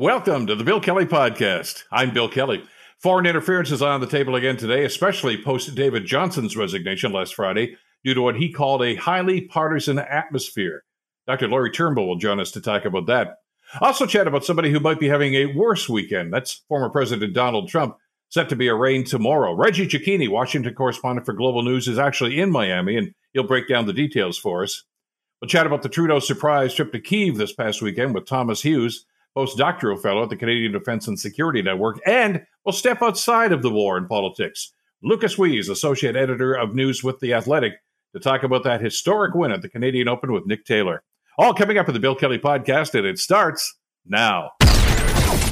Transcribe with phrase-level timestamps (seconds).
[0.00, 1.82] Welcome to the Bill Kelly Podcast.
[1.90, 2.62] I'm Bill Kelly.
[3.00, 7.76] Foreign interference is on the table again today, especially post David Johnston's resignation last Friday
[8.04, 10.84] due to what he called a highly partisan atmosphere.
[11.26, 11.48] Dr.
[11.48, 13.38] Lori Turnbull will join us to talk about that.
[13.80, 16.32] Also, chat about somebody who might be having a worse weekend.
[16.32, 17.96] That's former President Donald Trump,
[18.28, 19.52] set to be arraigned tomorrow.
[19.52, 23.86] Reggie Cecchini, Washington correspondent for Global News, is actually in Miami, and he'll break down
[23.86, 24.84] the details for us.
[25.40, 29.04] We'll chat about the Trudeau surprise trip to Kiev this past weekend with Thomas Hughes
[29.36, 33.70] postdoctoral fellow at the Canadian Defense and Security Network, and will step outside of the
[33.70, 34.72] war in politics.
[35.02, 37.74] Lukas Weese, associate editor of News with The Athletic,
[38.14, 41.02] to talk about that historic win at the Canadian Open with Nick Taylor.
[41.38, 44.50] All coming up in the Bill Kelly podcast, and it starts now.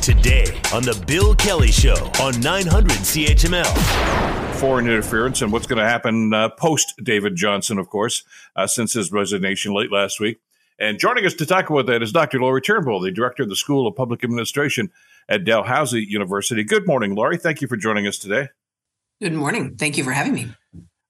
[0.03, 4.55] Today on the Bill Kelly Show on 900 CHML.
[4.57, 8.25] Foreign interference and what's going to happen uh, post David Johnston, of course,
[8.57, 10.39] uh, since his resignation late last week.
[10.79, 12.41] And joining us to talk about that is Dr.
[12.41, 14.91] Lori Turnbull, the director of the School of Public Administration
[15.29, 16.65] at Dalhousie University.
[16.65, 17.39] Good morning, Laurie.
[17.39, 18.49] Thank you for joining us today.
[19.21, 19.77] Good morning.
[19.77, 20.49] Thank you for having me.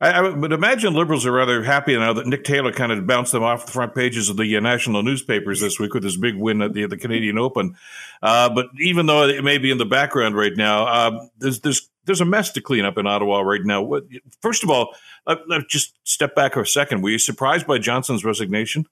[0.00, 3.32] I, I, would imagine liberals are rather happy now that Nick Taylor kind of bounced
[3.32, 6.36] them off the front pages of the uh, national newspapers this week with his big
[6.36, 7.76] win at the, the Canadian Open.
[8.22, 11.88] Uh, but even though it may be in the background right now, uh, there's, there's
[12.04, 14.00] there's a mess to clean up in Ottawa right now.
[14.40, 14.94] First of all,
[15.26, 15.36] uh,
[15.68, 17.02] just step back for a second.
[17.02, 18.86] Were you surprised by Johnston's resignation?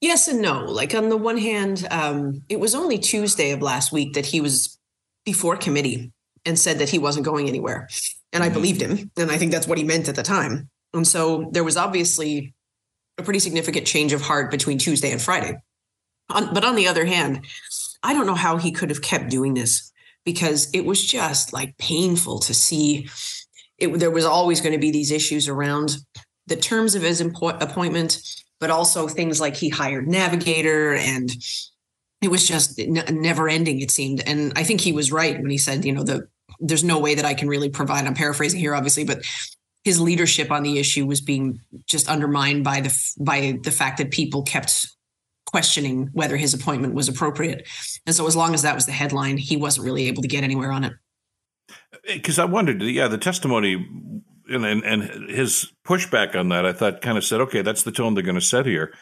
[0.00, 0.64] Yes and no.
[0.64, 4.40] Like on the one hand, um, it was only Tuesday of last week that he
[4.40, 4.78] was
[5.24, 6.12] before committee
[6.44, 7.88] and said that he wasn't going anywhere.
[8.32, 8.54] And I mm-hmm.
[8.54, 9.10] believed him.
[9.16, 10.68] And I think that's what he meant at the time.
[10.92, 12.54] And so there was obviously
[13.18, 15.56] a pretty significant change of heart between Tuesday and Friday.
[16.30, 17.44] On, but on the other hand,
[18.02, 19.92] I don't know how he could have kept doing this
[20.24, 23.08] because it was just like painful to see.
[23.78, 25.96] It, there was always going to be these issues around
[26.46, 28.20] the terms of his appointment
[28.64, 31.30] but also things like he hired Navigator and
[32.22, 34.26] it was just never ending it seemed.
[34.26, 36.26] And i think he was right when he said you know the
[36.60, 39.22] there's no way that i can really provide i'm paraphrasing here obviously but
[39.84, 44.10] his leadership on the issue was being just undermined by the by the fact that
[44.10, 44.88] people kept
[45.44, 47.68] questioning whether his appointment was appropriate.
[48.06, 50.42] And so as long as that was the headline he wasn't really able to get
[50.42, 50.94] anywhere on it.
[51.70, 53.86] Uh, because i wondered yeah the testimony
[54.48, 57.92] and, and, and his pushback on that, I thought, kind of said, okay, that's the
[57.92, 58.94] tone they're going to set here.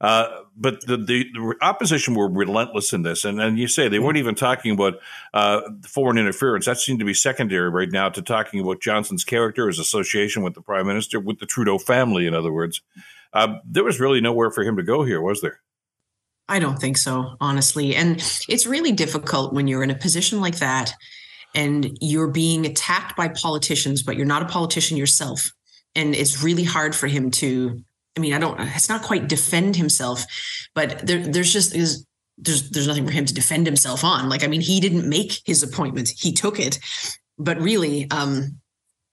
[0.00, 3.98] Uh, but the, the, the, opposition were relentless in this, and and you say they
[3.98, 4.94] weren't even talking about
[5.32, 6.66] uh, foreign interference.
[6.66, 10.52] That seemed to be secondary right now to talking about Johnston's character, his association with
[10.52, 12.26] the prime minister, with the Trudeau family.
[12.26, 12.82] In other words,
[13.32, 15.60] uh, there was really nowhere for him to go here, was there?
[16.48, 17.96] I don't think so, honestly.
[17.96, 18.16] And
[18.48, 20.94] it's really difficult when you're in a position like that
[21.56, 25.50] and you're being attacked by politicians, but you're not a politician yourself.
[25.94, 27.82] And it's really hard for him to,
[28.16, 30.24] I mean, I don't, it's not quite defend himself,
[30.74, 32.06] but there, there's just, is
[32.36, 34.28] there's, there's nothing for him to defend himself on.
[34.28, 36.78] Like, I mean, he didn't make his appointment, he took it.
[37.38, 38.58] But really, um,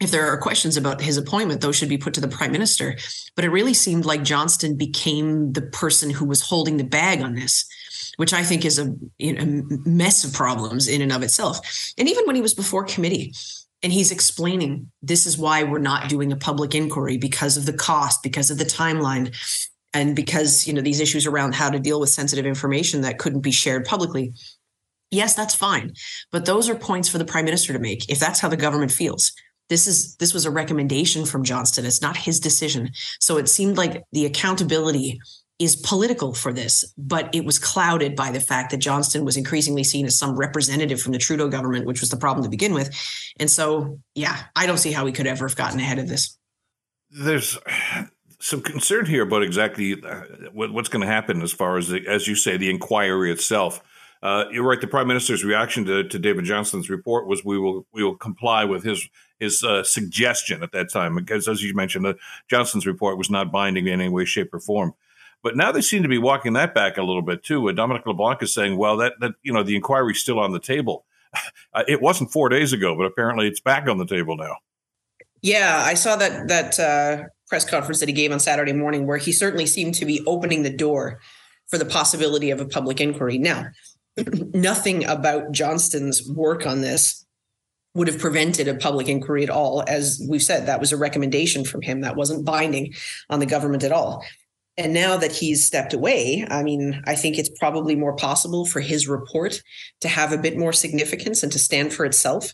[0.01, 2.97] if there are questions about his appointment, those should be put to the prime minister.
[3.37, 7.35] But it really seemed like Johnston became the person who was holding the bag on
[7.35, 7.65] this
[8.17, 11.59] which I think is a, you know, mess of problems in and of itself.
[11.97, 13.33] And even when he was before committee,
[13.81, 17.73] and he's explaining this is why we're not doing a public inquiry because of the
[17.73, 19.35] cost, because of the timeline,
[19.93, 23.41] and because you know these issues around how to deal with sensitive information that couldn't
[23.41, 24.33] be shared publicly.
[25.11, 25.93] Yes, that's fine,
[26.31, 28.91] but those are points for the prime minister to make if that's how the government
[28.91, 29.31] feels
[29.69, 31.85] this is this was a recommendation from Johnston.
[31.85, 32.91] It's not his decision.
[33.19, 35.19] So it seemed like the accountability
[35.63, 39.83] is political for this, but it was clouded by the fact that Johnston was increasingly
[39.83, 42.93] seen as some representative from the Trudeau government, which was the problem to begin with.
[43.39, 46.37] And so, yeah, I don't see how we could ever have gotten ahead of this.
[47.11, 47.57] There's
[48.39, 50.21] some concern here about exactly uh,
[50.51, 53.81] what's going to happen as far as, the, as you say, the inquiry itself.
[54.21, 54.79] Uh, you're right.
[54.79, 58.63] The prime minister's reaction to, to David Johnston's report was we will we will comply
[58.63, 62.15] with his his uh, suggestion at that time because, as you mentioned,
[62.49, 64.93] Johnston's report was not binding in any way, shape, or form.
[65.43, 67.69] But now they seem to be walking that back a little bit too.
[67.69, 70.59] Uh, Dominic LeBlanc is saying, well, that, that you know, the inquiry's still on the
[70.59, 71.05] table.
[71.75, 74.55] Uh, it wasn't four days ago, but apparently it's back on the table now.
[75.41, 79.17] Yeah, I saw that that uh, press conference that he gave on Saturday morning, where
[79.17, 81.19] he certainly seemed to be opening the door
[81.67, 83.39] for the possibility of a public inquiry.
[83.39, 83.65] Now,
[84.53, 87.25] nothing about Johnston's work on this
[87.95, 89.83] would have prevented a public inquiry at all.
[89.87, 92.01] As we've said, that was a recommendation from him.
[92.01, 92.93] That wasn't binding
[93.29, 94.23] on the government at all.
[94.77, 98.79] And now that he's stepped away, I mean, I think it's probably more possible for
[98.79, 99.61] his report
[100.01, 102.53] to have a bit more significance and to stand for itself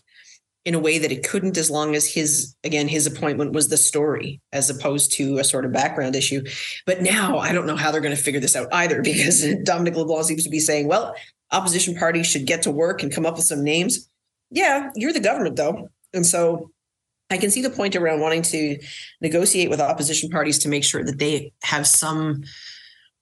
[0.66, 3.78] in a way that it couldn't as long as his again his appointment was the
[3.78, 6.44] story as opposed to a sort of background issue
[6.84, 9.96] but now i don't know how they're going to figure this out either because dominic
[9.96, 11.14] leblanc seems to be saying well
[11.52, 14.08] opposition parties should get to work and come up with some names.
[14.50, 15.88] Yeah, you're the government though.
[16.12, 16.70] And so
[17.30, 18.78] I can see the point around wanting to
[19.20, 22.42] negotiate with opposition parties to make sure that they have some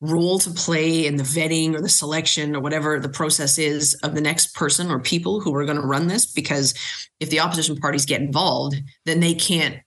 [0.01, 4.15] role to play in the vetting or the selection or whatever the process is of
[4.15, 6.73] the next person or people who are going to run this because
[7.19, 8.77] if the opposition parties get involved
[9.07, 9.79] then they can't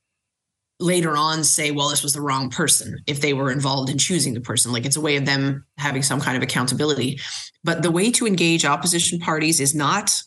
[0.82, 4.34] later on say well this was the wrong person if they were involved in choosing
[4.34, 4.72] the person.
[4.72, 7.20] Like it's a way of them having some kind of accountability.
[7.64, 10.20] But the way to engage opposition parties is not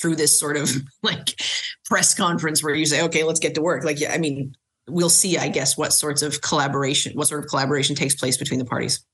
[0.00, 0.70] through this sort of
[1.02, 1.40] like
[1.84, 4.54] press conference where you say okay let's get to work like i mean
[4.90, 8.58] we'll see, I guess, what sorts of collaboration, what sort of collaboration takes place between
[8.58, 9.04] the parties.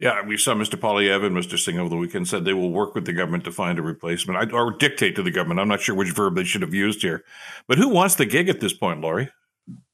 [0.00, 0.74] Yeah, we saw Mr.
[0.74, 1.56] Poilievre and Mr.
[1.56, 4.52] Singh over the weekend said they will work with the government to find a replacement
[4.52, 5.60] or dictate to the government.
[5.60, 7.24] I'm not sure which verb they should have used here.
[7.68, 9.30] But who wants the gig at this point, Lori?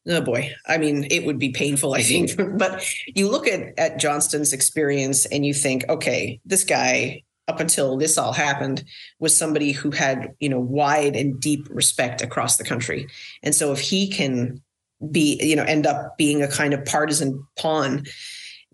[0.09, 0.55] Oh boy.
[0.67, 2.31] I mean, it would be painful, I think.
[2.59, 7.97] but you look at, at Johnston's experience and you think, okay, this guy, up until
[7.97, 8.85] this all happened,
[9.19, 13.09] was somebody who had, you know, wide and deep respect across the country.
[13.43, 14.63] And so if he can
[15.11, 18.05] be you know end up being a kind of partisan pawn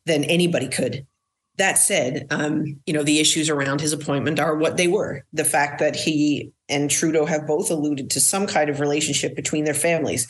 [0.06, 1.06] than anybody could.
[1.56, 5.25] That said um, you know the issues around his appointment are what they were.
[5.32, 9.65] The fact that he and trudeau have both alluded to some kind of relationship between
[9.65, 10.26] their families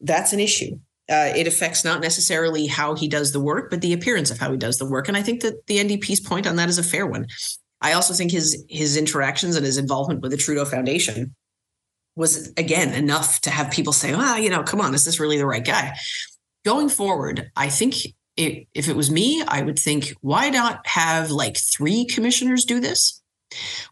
[0.00, 3.92] that's an issue uh, it affects not necessarily how he does the work but the
[3.92, 6.56] appearance of how he does the work and i think that the ndp's point on
[6.56, 7.26] that is a fair one
[7.80, 11.34] i also think his his interactions and his involvement with the trudeau foundation
[12.16, 15.36] was again enough to have people say, "Ah, you know, come on, is this really
[15.36, 15.94] the right guy?"
[16.64, 17.94] Going forward, I think
[18.36, 22.80] it, if it was me, I would think, why not have like three commissioners do
[22.80, 23.22] this?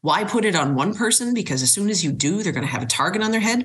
[0.01, 1.33] Why put it on one person?
[1.33, 3.65] Because as soon as you do, they're going to have a target on their head.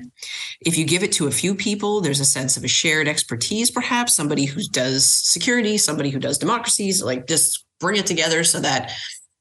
[0.60, 3.70] If you give it to a few people, there's a sense of a shared expertise,
[3.70, 8.60] perhaps somebody who does security, somebody who does democracies, like just bring it together so
[8.60, 8.92] that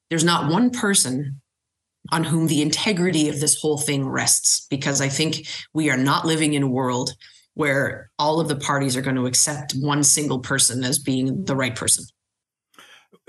[0.09, 1.39] there's not one person
[2.11, 6.25] on whom the integrity of this whole thing rests, because I think we are not
[6.25, 7.13] living in a world
[7.53, 11.55] where all of the parties are going to accept one single person as being the
[11.55, 12.05] right person.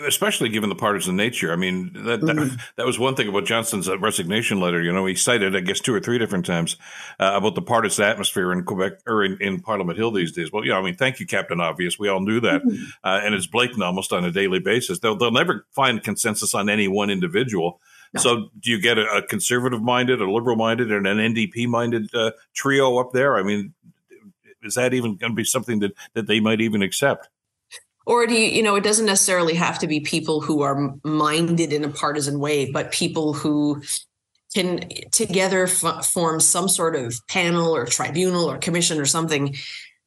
[0.07, 1.53] Especially given the partisan nature.
[1.53, 2.57] I mean, that, that, mm-hmm.
[2.77, 4.81] that was one thing about Johnston's uh, resignation letter.
[4.81, 6.77] You know, he cited, I guess, two or three different times
[7.19, 10.53] uh, about the partisan atmosphere in Quebec or in, in, Parliament Hill these days.
[10.53, 11.99] Well, yeah, I mean, thank you, Captain Obvious.
[11.99, 12.63] We all knew that.
[12.63, 12.85] Mm-hmm.
[13.05, 15.01] Uh, and it's blatant almost on a daily basis.
[15.01, 17.81] They'll, they'll never find consensus on any one individual.
[18.13, 18.21] No.
[18.21, 22.13] So, do you get a, a conservative minded, a liberal minded, and an NDP minded
[22.15, 23.37] uh, trio up there?
[23.37, 23.75] I mean,
[24.63, 27.29] is that even going to be something that, that they might even accept?
[28.11, 31.73] Or do you, you know, it doesn't necessarily have to be people who are minded
[31.73, 33.83] in a partisan way, but people who
[34.53, 34.81] can
[35.13, 39.55] together f- form some sort of panel or tribunal or commission or something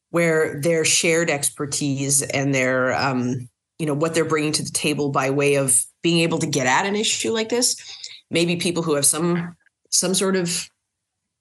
[0.09, 3.47] where their shared expertise and their um,
[3.79, 6.67] you know what they're bringing to the table by way of being able to get
[6.67, 7.77] at an issue like this
[8.29, 9.55] maybe people who have some
[9.91, 10.69] some sort of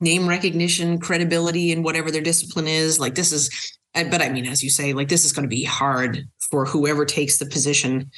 [0.01, 3.51] name recognition credibility in whatever their discipline is like this is
[3.95, 7.05] but i mean as you say like this is going to be hard for whoever
[7.05, 8.11] takes the position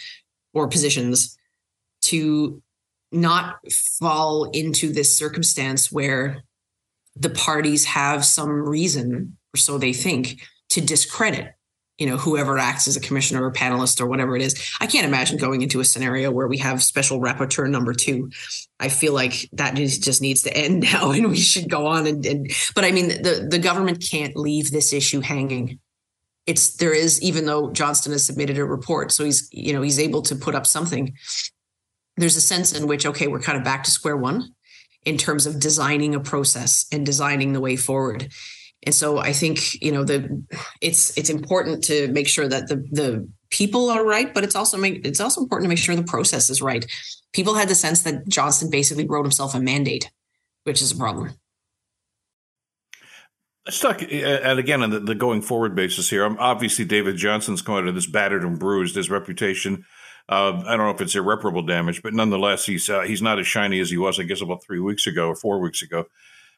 [0.53, 1.37] or positions
[2.01, 2.63] to
[3.13, 3.57] not
[3.99, 6.43] fall into this circumstance where
[7.17, 11.55] the parties have some reason or so they think to discredit
[11.99, 14.73] you know whoever acts as a commissioner or panelist or whatever it is.
[14.81, 18.31] I can't imagine going into a scenario where we have special rapporteur number two.
[18.81, 22.25] I feel like that just, needs to end now and we should go on and,
[22.27, 25.79] and but i mean the, the government can't leave this issue hanging.
[26.47, 29.99] It's there is even though johnston has submitted a report so he's you know he's
[29.99, 31.15] able to put up something.
[32.17, 34.55] There's a sense in which okay we're kind of back to square one
[35.05, 38.33] in terms of designing a process and designing the way forward
[38.85, 40.43] and so I think you know the
[40.81, 44.77] it's it's important to make sure that the the people are right, but it's also
[44.77, 46.87] make it's also important to make sure the process is right.
[47.33, 50.11] People had the sense that Johnston basically wrote himself a mandate,
[50.65, 51.33] which is a problem.
[53.67, 56.27] Let's talk, and again, on the, the going forward basis here.
[56.27, 58.95] Um, obviously, David Johnston's come out of this battered and bruised.
[58.95, 59.87] His reputation,
[60.29, 63.47] uh, I don't know if it's irreparable damage, but nonetheless, he's uh, he's not as
[63.47, 66.05] shiny as he was, I guess, about three weeks ago or four weeks ago.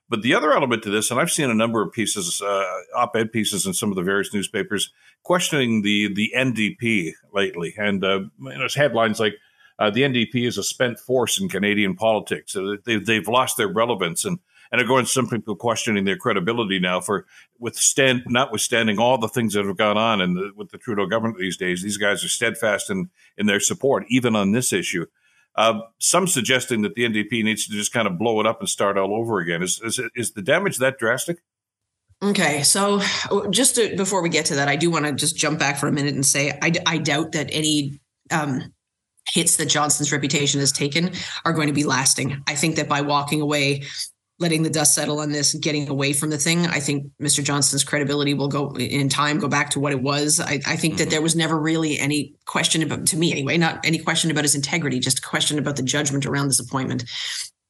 [0.09, 3.33] But the other element to this, and I've seen a number of pieces, uh, op-ed
[3.33, 4.93] pieces in some of the various newspapers
[5.25, 9.35] questioning the the NDP lately, and uh, there's headlines like
[9.79, 12.53] uh, the NDP is a spent force in Canadian politics.
[12.53, 14.39] So they've they've lost their relevance, and
[14.71, 17.27] and are going some people questioning their credibility now for
[17.59, 21.57] withstand notwithstanding all the things that have gone on and with the Trudeau government these
[21.57, 21.83] days.
[21.83, 25.07] These guys are steadfast in in their support, even on this issue.
[25.57, 28.69] Uh, some suggesting that the NDP needs to just kind of blow it up and
[28.69, 29.63] start all over again.
[29.63, 31.39] Is is, is the damage that drastic?
[32.23, 33.01] Okay, so
[33.51, 35.87] just to, before we get to that, I do want to just jump back for
[35.87, 38.73] a minute and say I, I doubt that any um,
[39.31, 41.13] hits that Johnston's reputation has taken
[41.45, 42.43] are going to be lasting.
[42.47, 43.83] I think that by walking away,
[44.39, 47.43] letting the dust settle on this and getting away from the thing, I think Mr.
[47.43, 50.41] Johnston's credibility will go in time, go back to what it was.
[50.41, 50.97] I, I think mm-hmm.
[50.97, 54.45] that there was never really any question about, to me anyway, not any question about
[54.45, 57.05] his integrity, just a question about the judgment around this appointment.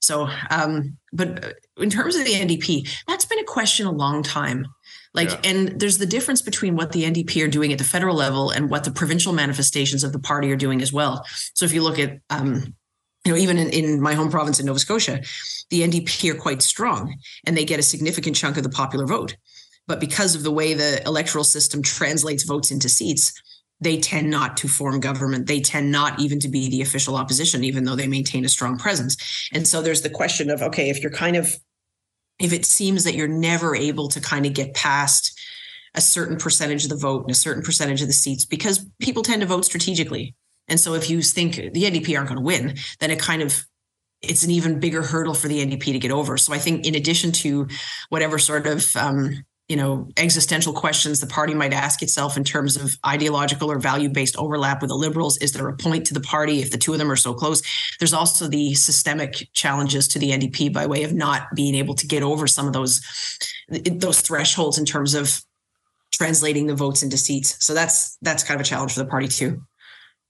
[0.01, 4.67] So, um, but in terms of the NDP, that's been a question a long time.
[5.15, 5.51] Like, yeah.
[5.51, 8.69] and there's the difference between what the NDP are doing at the federal level and
[8.69, 11.25] what the provincial manifestations of the party are doing as well.
[11.55, 12.75] So if you look at, um,
[13.27, 15.21] you know, even in, in my home province in Nova Scotia,
[15.71, 19.37] the NDP are quite strong and they get a significant chunk of the popular vote.
[19.89, 23.33] But because of the way the electoral system translates votes into seats,
[23.81, 25.49] they tend not to form government.
[25.49, 28.79] They tend not even to be the official opposition, even though they maintain a strong
[28.79, 29.17] presence.
[29.53, 31.57] And so there's the question of okay, if you're kind of
[32.39, 35.37] if it seems that you're never able to kind of get past
[35.95, 39.23] a certain percentage of the vote and a certain percentage of the seats because people
[39.23, 40.35] tend to vote strategically.
[40.69, 43.65] And so if you think the NDP aren't going to win, then it kind of
[44.23, 46.37] it's an even bigger hurdle for the NDP to get over.
[46.37, 47.69] So I think in addition to
[48.09, 52.77] whatever sort of um, you know existential questions the party might ask itself in terms
[52.77, 56.21] of ideological or value based overlap with the liberals is there a point to the
[56.21, 57.63] party if the two of them are so close?
[57.99, 62.07] There's also the systemic challenges to the ndp by way of not being able to
[62.07, 63.01] get over some of those
[63.69, 65.43] those thresholds in terms of
[66.13, 67.57] translating the votes into seats.
[67.65, 69.63] So that's that's kind of a challenge for the party too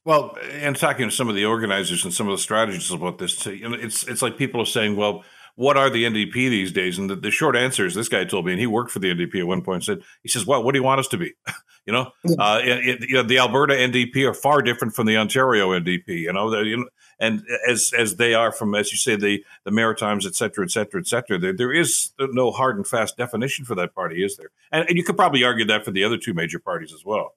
[0.06, 3.36] well and talking to some of the organizers and some of the strategists about this
[3.36, 5.22] too, you know it's it's like people are saying well
[5.56, 6.98] what are the NDP these days?
[6.98, 9.12] And the, the, short answer is this guy told me, and he worked for the
[9.12, 9.84] NDP at one point.
[9.84, 11.32] Said he says, "Well, what do you want us to be?"
[11.86, 15.16] you know, uh, it, it, you know, the Alberta NDP are far different from the
[15.16, 16.08] Ontario NDP.
[16.08, 19.70] You know, you know, and as as they are from, as you say, the the
[19.70, 21.38] Maritimes, et cetera, et cetera, et cetera.
[21.38, 24.50] There there is no hard and fast definition for that party, is there?
[24.70, 27.34] And, and you could probably argue that for the other two major parties as well.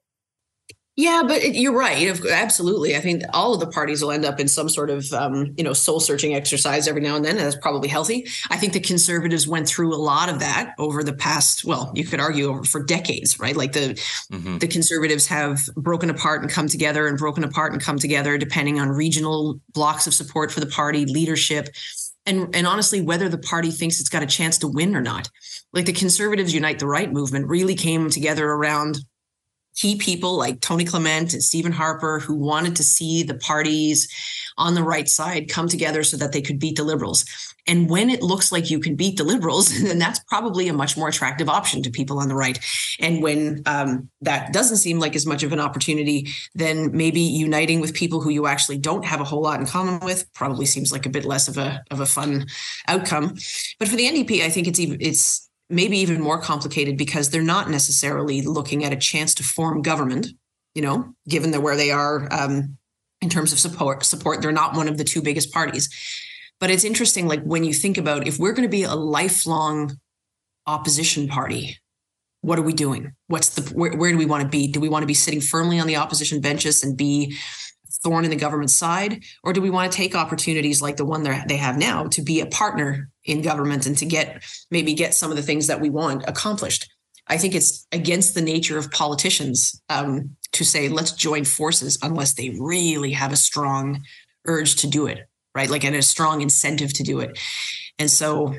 [1.00, 2.20] Yeah, but you're right.
[2.26, 2.94] Absolutely.
[2.94, 5.64] I think all of the parties will end up in some sort of, um, you
[5.64, 7.38] know, soul searching exercise every now and then.
[7.38, 8.28] And that's probably healthy.
[8.50, 12.04] I think the conservatives went through a lot of that over the past, well, you
[12.04, 13.56] could argue over for decades, right?
[13.56, 13.98] Like the,
[14.30, 14.58] mm-hmm.
[14.58, 18.78] the conservatives have broken apart and come together and broken apart and come together depending
[18.78, 21.70] on regional blocks of support for the party, leadership,
[22.26, 25.30] and, and honestly, whether the party thinks it's got a chance to win or not.
[25.72, 28.98] Like the conservatives unite the right movement really came together around
[29.80, 34.08] key people like Tony Clement and Stephen Harper who wanted to see the parties
[34.58, 37.24] on the right side come together so that they could beat the liberals.
[37.66, 40.96] And when it looks like you can beat the liberals, then that's probably a much
[40.96, 42.58] more attractive option to people on the right.
[42.98, 47.80] And when um, that doesn't seem like as much of an opportunity, then maybe uniting
[47.80, 50.92] with people who you actually don't have a whole lot in common with probably seems
[50.92, 52.46] like a bit less of a of a fun
[52.86, 53.34] outcome.
[53.78, 57.42] But for the NDP, I think it's even it's maybe even more complicated because they're
[57.42, 60.28] not necessarily looking at a chance to form government
[60.74, 62.76] you know given the where they are um,
[63.20, 65.88] in terms of support support they're not one of the two biggest parties.
[66.58, 69.96] But it's interesting like when you think about if we're going to be a lifelong
[70.66, 71.78] opposition party
[72.42, 73.12] what are we doing?
[73.26, 74.68] What's the where, where do we want to be?
[74.68, 77.36] Do we want to be sitting firmly on the opposition benches and be
[78.02, 79.22] thorn in the government side?
[79.44, 82.40] Or do we want to take opportunities like the one they have now to be
[82.40, 85.90] a partner in government and to get maybe get some of the things that we
[85.90, 86.90] want accomplished
[87.28, 92.34] i think it's against the nature of politicians um, to say let's join forces unless
[92.34, 94.02] they really have a strong
[94.46, 97.38] urge to do it right like and a strong incentive to do it
[97.98, 98.54] and so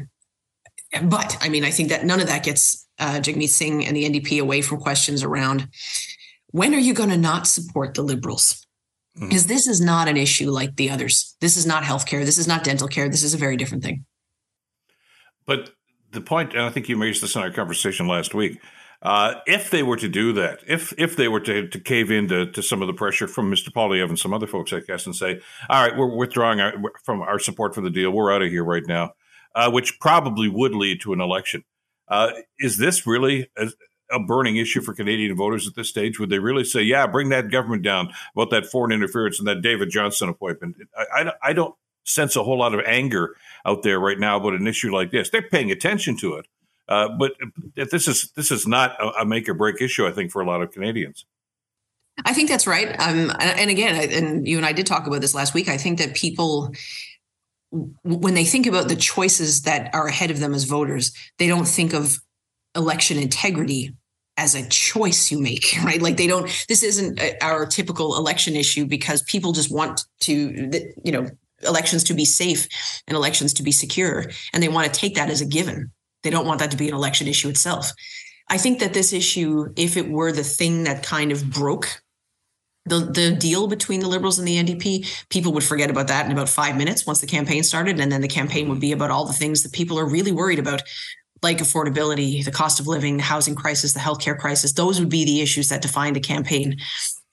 [1.04, 4.10] but i mean i think that none of that gets uh, jagmeet singh and the
[4.10, 5.68] ndp away from questions around
[6.48, 8.66] when are you going to not support the liberals
[9.18, 9.28] Mm-hmm.
[9.28, 11.36] because this is not an issue like the others.
[11.42, 12.24] This is not healthcare.
[12.24, 13.10] This is not dental care.
[13.10, 14.06] This is a very different thing.
[15.46, 15.72] But
[16.12, 18.60] the point, and I think you raised this in our conversation last week.
[19.02, 22.46] Uh, if they were to do that, if if they were to, to cave into
[22.52, 23.70] to some of the pressure from Mr.
[23.70, 27.22] Poilievre and some other folks, I guess, and say, "All right, we're withdrawing our, from
[27.22, 28.12] our support for the deal.
[28.12, 29.14] We're out of here right now,"
[29.56, 31.64] uh, which probably would lead to an election.
[32.08, 33.50] Uh, is this really
[34.12, 36.20] a burning issue for Canadian voters at this stage?
[36.20, 39.62] Would they really say, yeah, bring that government down about that foreign interference and that
[39.62, 40.76] David Johnston appointment?
[40.96, 44.54] I, I, I don't sense a whole lot of anger out there right now about
[44.54, 45.30] an issue like this.
[45.30, 46.48] They're paying attention to it.
[46.88, 47.34] Uh, but
[47.76, 50.46] this is this is not a, a, make or break issue, I think, for a
[50.46, 51.26] lot of Canadians.
[52.26, 52.90] I think that's right.
[53.00, 55.70] Um, and again, and you and I did talk about this last week.
[55.70, 56.74] I think that people,
[57.72, 61.68] when they think about the choices that are ahead of them as voters, they don't
[61.68, 62.18] think of
[62.76, 63.96] election integrity
[64.38, 66.02] as a choice you make, right?
[66.02, 70.72] Like they don't, this isn't our typical election issue because people just want to,
[71.04, 71.30] you know,
[71.64, 72.68] elections to be safe
[73.08, 74.26] and elections to be secure.
[74.54, 75.92] And they want to take that as a given.
[76.24, 77.92] They don't want that to be an election issue itself.
[78.50, 82.02] I think that this issue, if it were the thing that kind of broke
[82.86, 86.32] the the deal between the liberals and the NDP, people would forget about that in
[86.32, 89.26] about five minutes once the campaign started, and then the campaign would be about all
[89.26, 90.82] the things that people are really worried about,
[91.44, 94.74] like affordability, the cost of living, the housing crisis, the healthcare crisis.
[94.74, 96.78] Those would be the issues that define the campaign.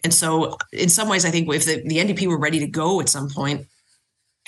[0.04, 3.00] And so, in some ways, I think if the, the NDP were ready to go
[3.00, 3.66] at some point,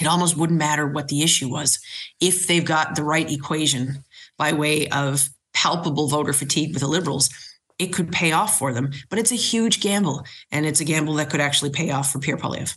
[0.00, 1.78] it almost wouldn't matter what the issue was
[2.20, 4.04] if they've got the right equation
[4.36, 7.28] by way of palpable voter fatigue with the liberals
[7.80, 8.90] it could pay off for them.
[9.08, 12.18] But it's a huge gamble, and it's a gamble that could actually pay off for
[12.18, 12.76] Pierre Poilievre.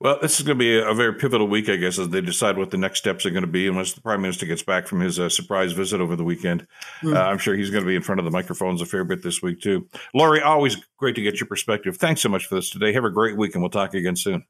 [0.00, 2.56] Well, this is going to be a very pivotal week, I guess, as they decide
[2.56, 3.66] what the next steps are going to be.
[3.66, 6.66] Unless the prime minister gets back from his uh, surprise visit over the weekend,
[7.02, 7.16] mm.
[7.16, 9.22] uh, I'm sure he's going to be in front of the microphones a fair bit
[9.22, 9.88] this week too.
[10.14, 11.96] Lori, always great to get your perspective.
[11.96, 12.92] Thanks so much for this today.
[12.92, 14.44] Have a great week, and we'll talk again soon.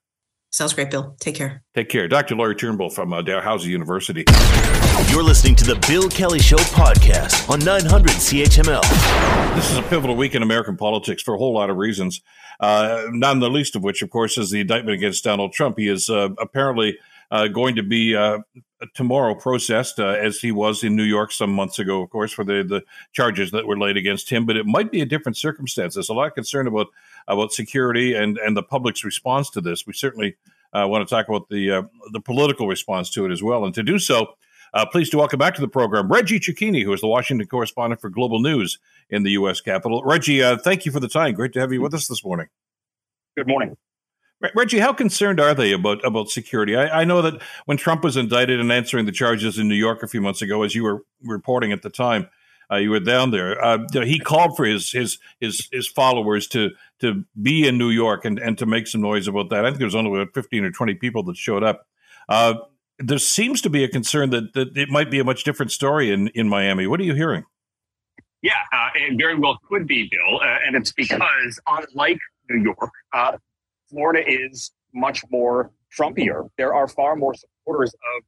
[0.50, 1.14] Sounds great, Bill.
[1.20, 1.62] Take care.
[1.74, 2.08] Take care.
[2.08, 2.34] Dr.
[2.34, 4.24] Lori Turnbull from uh, Dalhousie University.
[5.10, 9.54] You're listening to the Bill Kelly Show podcast on 900 CHML.
[9.54, 12.22] This is a pivotal week in American politics for a whole lot of reasons,
[12.60, 15.78] uh, none the least of which, of course, is the indictment against Donald Trump.
[15.78, 16.96] He is uh, apparently
[17.30, 18.38] uh, going to be uh,
[18.94, 22.44] tomorrow processed uh, as he was in New York some months ago, of course, for
[22.44, 24.46] the, the charges that were laid against him.
[24.46, 25.94] But it might be a different circumstance.
[25.94, 26.86] There's a lot of concern about
[27.28, 29.86] about security and and the public's response to this.
[29.86, 30.36] We certainly
[30.72, 31.82] uh, want to talk about the uh,
[32.12, 33.64] the political response to it as well.
[33.64, 34.34] And to do so,
[34.74, 38.00] uh, pleased to welcome back to the program Reggie Cecchini, who is the Washington correspondent
[38.00, 38.78] for Global News
[39.10, 39.60] in the U.S.
[39.60, 40.02] Capitol.
[40.04, 41.34] Reggie, uh, thank you for the time.
[41.34, 42.48] Great to have you with us this morning.
[43.36, 43.76] Good morning.
[44.54, 46.76] Reggie, how concerned are they about about security?
[46.76, 50.04] I, I, know that when Trump was indicted and answering the charges in New York
[50.04, 52.28] a few months ago, as you were reporting at the time,
[52.70, 53.62] uh, you were down there.
[53.62, 56.70] Uh, he called for his his his his followers to
[57.00, 59.64] to be in New York and, and to make some noise about that.
[59.64, 61.86] I think there was only about fifteen or twenty people that showed up.
[62.28, 62.54] Uh,
[62.98, 66.10] there seems to be a concern that, that it might be a much different story
[66.10, 66.86] in, in Miami.
[66.86, 67.44] What are you hearing?
[68.42, 70.40] Yeah, uh, it very well could be, Bill.
[70.40, 72.18] Uh, and it's because, unlike
[72.50, 73.36] New York, uh,
[73.88, 76.48] Florida is much more Trumpier.
[76.58, 78.24] There are far more supporters of,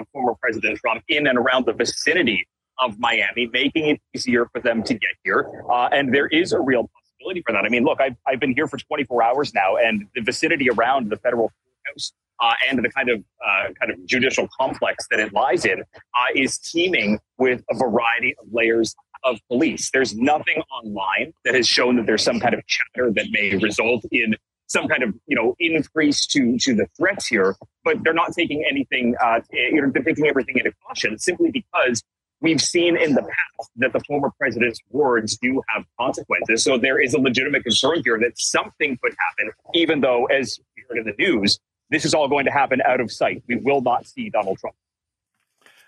[0.00, 2.46] of former President Trump in and around the vicinity
[2.78, 5.50] of Miami, making it easier for them to get here.
[5.70, 7.64] Uh, and there is a real possibility for that.
[7.64, 11.10] I mean, look, I've, I've been here for 24 hours now, and the vicinity around
[11.10, 11.52] the federal
[11.84, 15.80] courthouse uh, and the kind of uh, kind of judicial complex that it lies in
[15.80, 18.94] uh, is teeming with a variety of layers
[19.24, 19.90] of police.
[19.92, 24.04] There's nothing online that has shown that there's some kind of chatter that may result
[24.10, 24.34] in
[24.66, 28.64] some kind of you know increase to to the threats here, but they're not taking
[28.68, 29.14] anything.
[29.22, 32.02] Uh, you know, they're taking everything into caution simply because
[32.42, 36.62] we've seen in the past that the former president's words do have consequences.
[36.62, 40.82] So there is a legitimate concern here that something could happen, even though, as we
[40.88, 41.58] heard in the news,
[41.90, 43.42] this is all going to happen out of sight.
[43.46, 44.76] We will not see Donald Trump.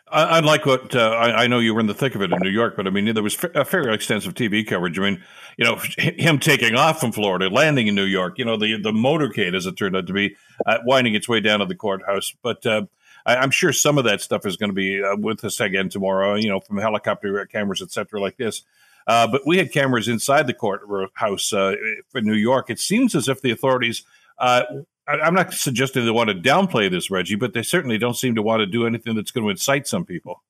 [0.07, 2.39] I, like what uh, I, I, know you were in the thick of it in
[2.41, 4.99] New York, but I mean there was a fairly extensive TV coverage.
[4.99, 5.25] I mean,
[5.57, 8.39] you know, him taking off from Florida, landing in New York.
[8.39, 10.37] You know, the the motorcade, as it turned out to be,
[10.67, 12.35] uh, winding its way down to the courthouse.
[12.43, 12.83] But uh,
[13.27, 15.89] I, am sure some of that stuff is going to be uh, with us again
[15.89, 16.35] tomorrow.
[16.35, 18.63] You know, from helicopter cameras, etc., like this.
[19.07, 21.75] Uh, but we had cameras inside the courthouse uh,
[22.09, 22.71] for New York.
[22.71, 24.05] It seems as if the authorities.
[24.39, 24.63] Uh,
[25.07, 28.35] I, am not suggesting they want to downplay this, Reggie, but they certainly don't seem
[28.37, 30.43] to want to do anything that's going to incite some people.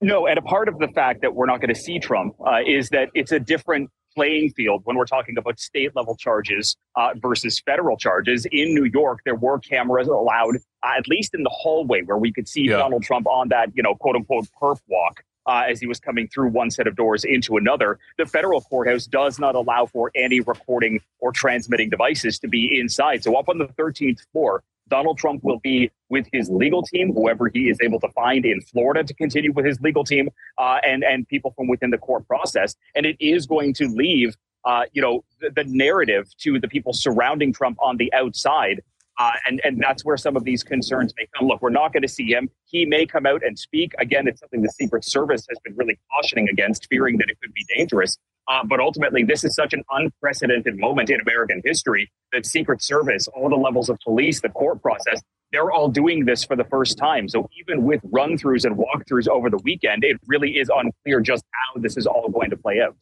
[0.00, 2.58] No, and a part of the fact that we're not going to see Trump uh,
[2.66, 7.10] is that it's a different playing field when we're talking about state level charges uh,
[7.16, 8.46] versus federal charges.
[8.50, 12.32] In New York, there were cameras allowed, uh, at least in the hallway, where we
[12.32, 12.78] could see yeah.
[12.78, 15.22] Donald Trump on that, you know, quote unquote perp walk.
[15.48, 18.00] Uh, as he was coming through one set of doors into another.
[18.18, 23.22] The federal courthouse does not allow for any recording or transmitting devices to be inside.
[23.22, 27.50] So, up on the 13th floor, Donald Trump will be with his legal team, whoever
[27.52, 31.02] he is able to find in Florida to continue with his legal team, uh, and
[31.04, 32.76] and people from within the court process.
[32.94, 36.92] And it is going to leave, uh, you know, the, the, narrative to the people
[36.92, 38.82] surrounding Trump on the outside.
[39.18, 41.48] Uh, and and that's where some of these concerns may come.
[41.48, 42.50] Look, we're not going to see him.
[42.66, 44.28] He may come out and speak again.
[44.28, 47.64] It's something the Secret Service has been really cautioning against, fearing that it could be
[47.74, 48.18] dangerous.
[48.48, 53.26] Uh, but ultimately, this is such an unprecedented moment in American history that Secret Service,
[53.28, 55.20] all the levels of police, the court process,
[55.52, 57.28] they're all doing this for the first time.
[57.28, 61.44] So even with run throughs and walkthroughs over the weekend, it really is unclear just
[61.52, 62.96] how this is all going to play out.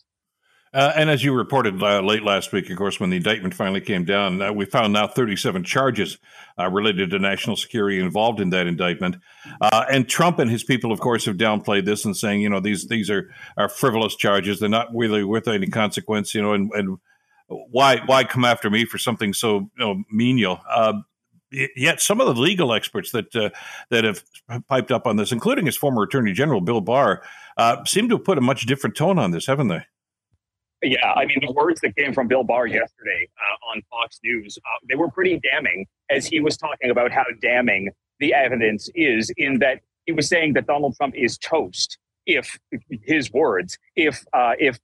[0.74, 3.80] Uh, and as you reported uh, late last week, of course, when the indictment finally
[3.80, 6.18] came down, uh, we found now 37 charges
[6.58, 9.16] uh, related to national security involved in that indictment.
[9.60, 12.58] Uh, and Trump and his people, of course, have downplayed this and saying, you know,
[12.58, 14.58] these these are, are frivolous charges.
[14.58, 16.98] They're not really worth any consequence, you know, and, and
[17.46, 20.60] why why come after me for something so you know, menial?
[20.68, 20.94] Uh,
[21.52, 23.32] yet some of the legal experts that
[23.90, 24.24] that have
[24.66, 27.22] piped up on this, including his former Attorney General Bill Barr,
[27.86, 29.84] seem to have put a much different tone on this, haven't they?
[30.84, 34.58] Yeah, I mean, the words that came from Bill Barr yesterday uh, on Fox News,
[34.58, 39.32] uh, they were pretty damning as he was talking about how damning the evidence is
[39.38, 42.58] in that he was saying that Donald Trump is toast if
[43.02, 44.78] his words, if uh, if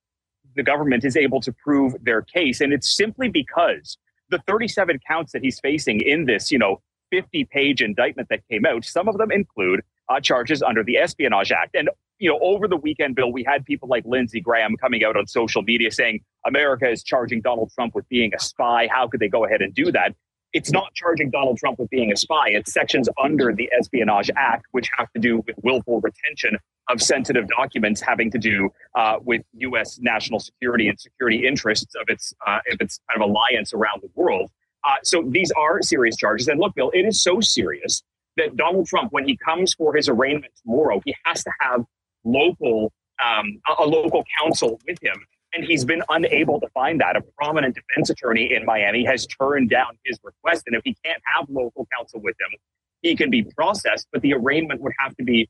[0.57, 2.61] the government is able to prove their case.
[2.61, 3.99] And it's simply because
[4.31, 8.65] the 37 counts that he's facing in this, you know, 50 page indictment that came
[8.65, 11.75] out, some of them include uh, charges under the Espionage Act.
[11.75, 15.17] And, you know, over the weekend, Bill, we had people like Lindsey Graham coming out
[15.17, 18.89] on social media saying America is charging Donald Trump with being a spy.
[18.93, 20.15] How could they go ahead and do that?
[20.53, 22.49] It's not charging Donald Trump with being a spy.
[22.49, 26.59] It's sections under the Espionage Act, which have to do with willful retention
[26.91, 29.99] of sensitive documents having to do uh, with U.S.
[30.03, 34.11] national security and security interests of its uh, of its kind of alliance around the
[34.15, 34.51] world.
[34.85, 36.49] Uh, so these are serious charges.
[36.49, 38.03] And look, Bill, it is so serious
[38.37, 41.85] that Donald Trump, when he comes for his arraignment tomorrow, he has to have
[42.25, 42.93] local
[43.25, 45.17] um, a, local counsel with him.
[45.53, 47.17] And he's been unable to find that.
[47.17, 50.65] A prominent defense attorney in Miami has turned down his request.
[50.67, 52.59] And if he can't have local counsel with him,
[53.03, 55.49] he can be processed, but the arraignment would have to be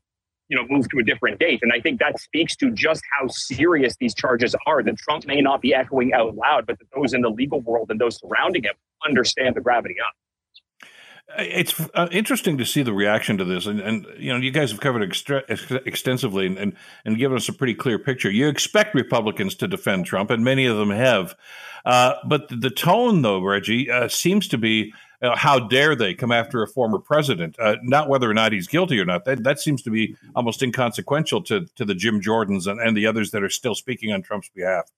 [0.51, 1.59] you know, moved to a different date.
[1.61, 5.39] And I think that speaks to just how serious these charges are that Trump may
[5.39, 8.63] not be echoing out loud, but that those in the legal world and those surrounding
[8.63, 8.73] him
[9.07, 10.13] understand the gravity of.
[11.37, 14.71] It's uh, interesting to see the reaction to this, and, and you know, you guys
[14.71, 18.29] have covered extra- extensively and, and, and given us a pretty clear picture.
[18.29, 21.35] You expect Republicans to defend Trump, and many of them have,
[21.85, 26.31] uh, but the tone, though, Reggie, uh, seems to be uh, how dare they come
[26.31, 27.55] after a former president?
[27.59, 29.25] Uh, not whether or not he's guilty or not.
[29.25, 33.05] That that seems to be almost inconsequential to to the Jim Jordans and, and the
[33.05, 34.91] others that are still speaking on Trump's behalf.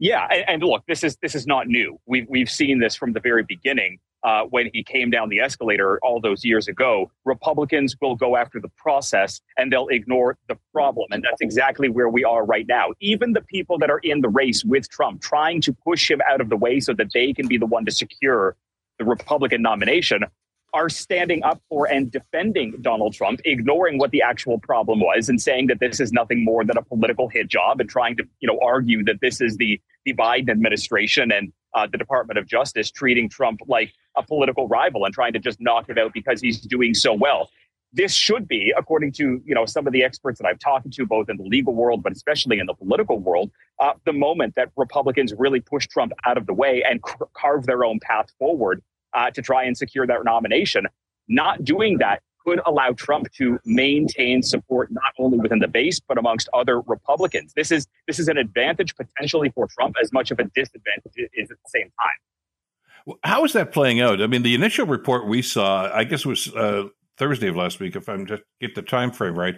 [0.00, 2.00] Yeah, and, and look, this is this is not new.
[2.06, 3.98] We've we've seen this from the very beginning.
[4.22, 8.60] Uh, when he came down the escalator all those years ago, Republicans will go after
[8.60, 11.06] the process and they'll ignore the problem.
[11.10, 12.88] And that's exactly where we are right now.
[13.00, 16.42] Even the people that are in the race with Trump, trying to push him out
[16.42, 18.56] of the way so that they can be the one to secure
[18.98, 20.24] the Republican nomination,
[20.72, 25.40] are standing up for and defending Donald Trump, ignoring what the actual problem was and
[25.40, 28.46] saying that this is nothing more than a political hit job and trying to, you
[28.46, 32.90] know, argue that this is the, the Biden administration and uh, the Department of Justice
[32.90, 36.60] treating Trump like a political rival and trying to just knock it out because he's
[36.60, 37.50] doing so well.
[37.92, 41.06] This should be, according to you know some of the experts that I've talked to,
[41.06, 44.70] both in the legal world but especially in the political world, uh, the moment that
[44.76, 48.80] Republicans really push Trump out of the way and c- carve their own path forward
[49.14, 50.86] uh, to try and secure that nomination.
[51.28, 56.18] Not doing that could allow Trump to maintain support not only within the base but
[56.18, 57.52] amongst other Republicans.
[57.54, 61.50] This is this is an advantage potentially for Trump as much of a disadvantage is
[61.50, 63.16] at the same time.
[63.24, 64.20] How is that playing out?
[64.20, 67.80] I mean, the initial report we saw, I guess, it was uh, Thursday of last
[67.80, 69.56] week, if I'm just get the time frame right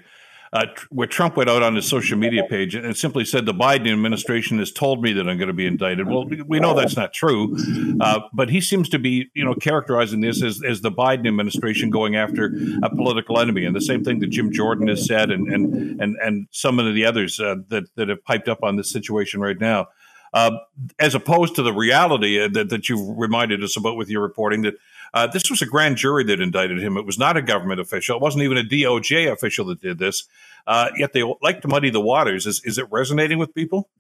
[0.52, 3.90] uh, where Trump went out on his social media page and simply said the Biden
[3.90, 6.06] administration has told me that I'm going to be indicted.
[6.06, 7.56] Well, we know that's not true,
[8.00, 11.88] uh, but he seems to be, you know, characterizing this as, as the Biden administration
[11.88, 15.48] going after a political enemy, and the same thing that Jim Jordan has said, and
[15.48, 18.90] and and and some of the others uh, that that have piped up on this
[18.90, 19.88] situation right now.
[20.34, 20.52] Uh,
[20.98, 24.62] as opposed to the reality uh, that, that you've reminded us about with your reporting
[24.62, 24.74] that
[25.14, 26.96] uh, this was a grand jury that indicted him.
[26.96, 28.16] It was not a government official.
[28.16, 30.24] It wasn't even a DOJ official that did this.
[30.66, 32.46] Uh, yet they like to muddy the waters.
[32.46, 33.90] Is is it resonating with people?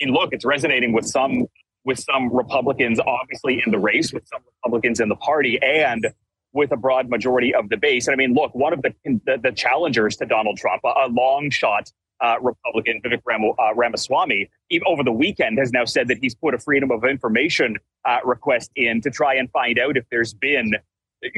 [0.00, 1.46] And look, it's resonating with some
[1.84, 6.08] with some Republicans, obviously in the race, with some Republicans in the party, and
[6.52, 8.06] with a broad majority of the base.
[8.06, 11.08] And I mean, look, one of the the, the challengers to Donald Trump, a, a
[11.08, 14.48] long shot uh, Republican Vivek Ram- uh, Ramaswamy,
[14.86, 18.70] over the weekend has now said that he's put a Freedom of Information uh, request
[18.76, 20.74] in to try and find out if there's been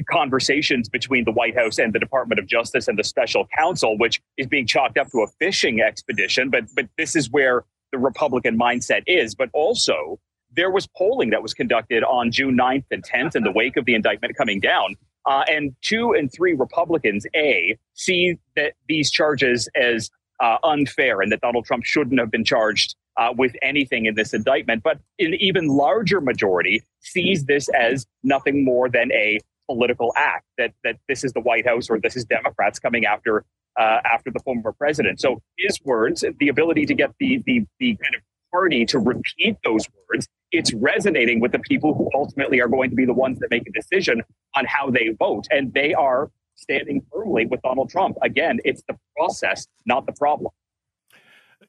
[0.08, 4.20] conversations between the White House and the Department of Justice and the special counsel, which
[4.36, 6.50] is being chalked up to a fishing expedition.
[6.50, 9.34] But but this is where the Republican mindset is.
[9.34, 10.18] But also,
[10.54, 13.84] there was polling that was conducted on June 9th and 10th in the wake of
[13.84, 14.96] the indictment coming down.
[15.26, 20.08] Uh, and two and three Republicans, A, see that these charges as
[20.40, 24.35] uh, unfair and that Donald Trump shouldn't have been charged uh, with anything in this
[24.35, 24.83] indictment.
[24.83, 30.72] But an even larger majority sees this as nothing more than a political act that
[30.85, 33.44] that this is the White House or this is Democrats coming after
[33.79, 35.20] uh, after the former president.
[35.20, 38.22] So his words, the ability to get the the the kind of
[38.53, 42.96] party to repeat those words, it's resonating with the people who ultimately are going to
[42.96, 44.22] be the ones that make a decision
[44.55, 48.16] on how they vote, and they are standing firmly with Donald Trump.
[48.22, 50.52] Again, it's the process, not the problem.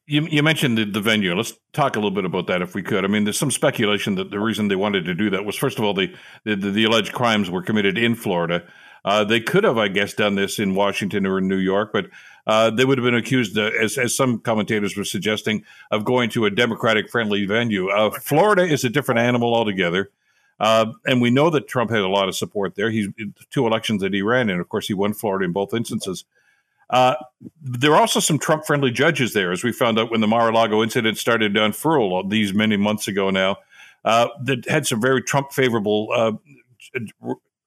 [0.05, 1.35] You, you mentioned the, the, venue.
[1.35, 3.03] Let's talk a little bit about that if we could.
[3.03, 5.77] I mean, there's some speculation that the reason they wanted to do that was, first
[5.77, 6.13] of all, the
[6.45, 8.63] the, the alleged crimes were committed in Florida.
[9.03, 12.07] Uh, they could have, I guess, done this in Washington or in New York, but
[12.45, 16.29] uh, they would have been accused, uh, as, as some commentators were suggesting, of going
[16.31, 17.89] to a Democratic friendly venue.
[17.89, 20.11] Uh, Florida is a different animal altogether.
[20.59, 22.89] Uh, and we know that Trump had a lot of support there.
[22.89, 23.07] He's
[23.51, 24.59] two elections that he ran in.
[24.59, 26.25] Of course, he won Florida in both instances.
[26.89, 27.15] Uh,
[27.61, 30.49] there are also some Trump friendly judges there, as we found out when the Mar
[30.49, 33.57] a Lago incident started to unfurl these many months ago now,
[34.05, 36.31] uh, that had some very Trump favorable uh,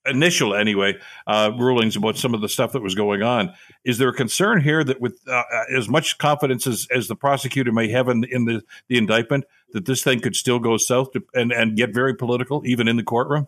[0.07, 0.95] initial anyway
[1.27, 3.53] uh, rulings about some of the stuff that was going on.
[3.85, 7.17] Is there a concern here that with uh, uh, as much confidence as, as the
[7.17, 11.13] prosecutor may have in, in the, the indictment, that this thing could still go south
[11.13, 13.47] to, and, and get very political, even in the courtroom?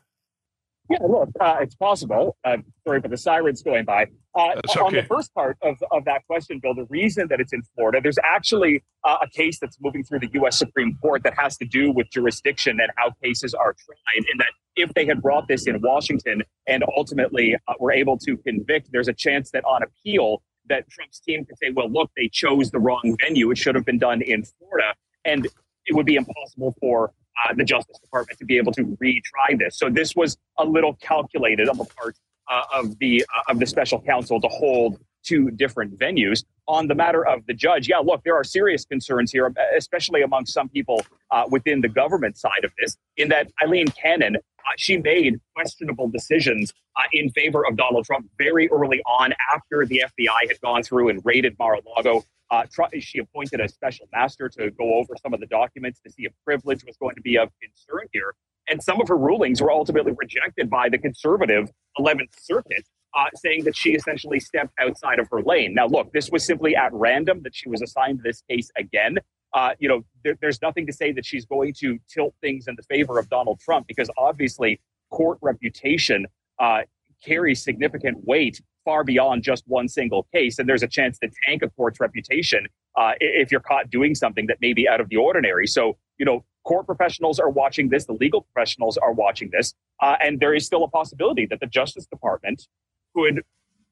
[0.91, 2.37] Yeah, look, uh, it's possible.
[2.45, 4.07] Uh, sorry for the sirens going by.
[4.35, 4.81] Uh, okay.
[4.81, 8.01] On the first part of, of that question, Bill, the reason that it's in Florida,
[8.03, 10.59] there's actually uh, a case that's moving through the U.S.
[10.59, 14.25] Supreme Court that has to do with jurisdiction and how cases are tried.
[14.33, 18.39] In that, if they had brought this in Washington and ultimately uh, were able to
[18.39, 22.29] convict, there's a chance that on appeal, that Trump's team could say, "Well, look, they
[22.33, 23.51] chose the wrong venue.
[23.51, 24.95] It should have been done in Florida,"
[25.27, 25.47] and
[25.87, 27.13] it would be impossible for
[27.45, 29.77] uh, the Justice Department to be able to retry this.
[29.77, 32.17] So this was a little calculated on the part
[32.51, 36.45] uh, of the uh, of the special counsel to hold two different venues.
[36.69, 40.47] On the matter of the judge, yeah, look, there are serious concerns here, especially among
[40.47, 44.97] some people uh, within the government side of this, in that Aileen Cannon, uh, she
[44.97, 50.49] made questionable decisions uh, in favor of Donald Trump very early on after the FBI
[50.49, 52.23] had gone through and raided Mar-a-Lago.
[52.51, 52.65] Uh,
[53.01, 56.33] she appointed a special master to go over some of the documents to see if
[56.45, 58.35] privilege was going to be of concern here.
[58.69, 63.65] And some of her rulings were ultimately rejected by the conservative 11th Circuit, uh, saying
[63.65, 65.75] that she essentially stepped outside of her lane.
[65.75, 69.19] Now, look, this was simply at random that she was assigned this case again.
[69.53, 72.75] Uh, you know, there, there's nothing to say that she's going to tilt things in
[72.77, 76.27] the favor of Donald Trump because obviously court reputation
[76.59, 76.81] uh,
[77.25, 80.59] carries significant weight far beyond just one single case.
[80.59, 84.47] And there's a chance to tank a court's reputation uh, if you're caught doing something
[84.47, 85.67] that may be out of the ordinary.
[85.67, 90.17] So, you know, court professionals are watching this, the legal professionals are watching this, uh,
[90.21, 92.67] and there is still a possibility that the Justice Department
[93.15, 93.43] could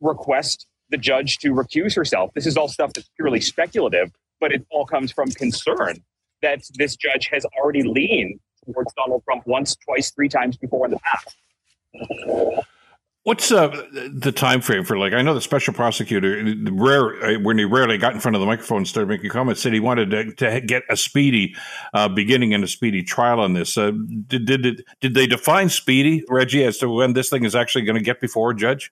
[0.00, 2.30] request the judge to recuse herself.
[2.34, 6.02] This is all stuff that's purely speculative, but it all comes from concern
[6.42, 10.92] that this judge has already leaned towards Donald Trump once, twice, three times before in
[10.92, 12.66] the past.
[13.24, 13.68] What's uh,
[14.14, 15.12] the time frame for like?
[15.12, 18.46] I know the special prosecutor, rare uh, when he rarely got in front of the
[18.46, 21.54] microphone and started making comments, said he wanted to, to get a speedy
[21.92, 23.76] uh, beginning and a speedy trial on this.
[23.76, 23.92] Uh,
[24.26, 27.98] did did did they define speedy, Reggie, as to when this thing is actually going
[27.98, 28.90] to get before a judge?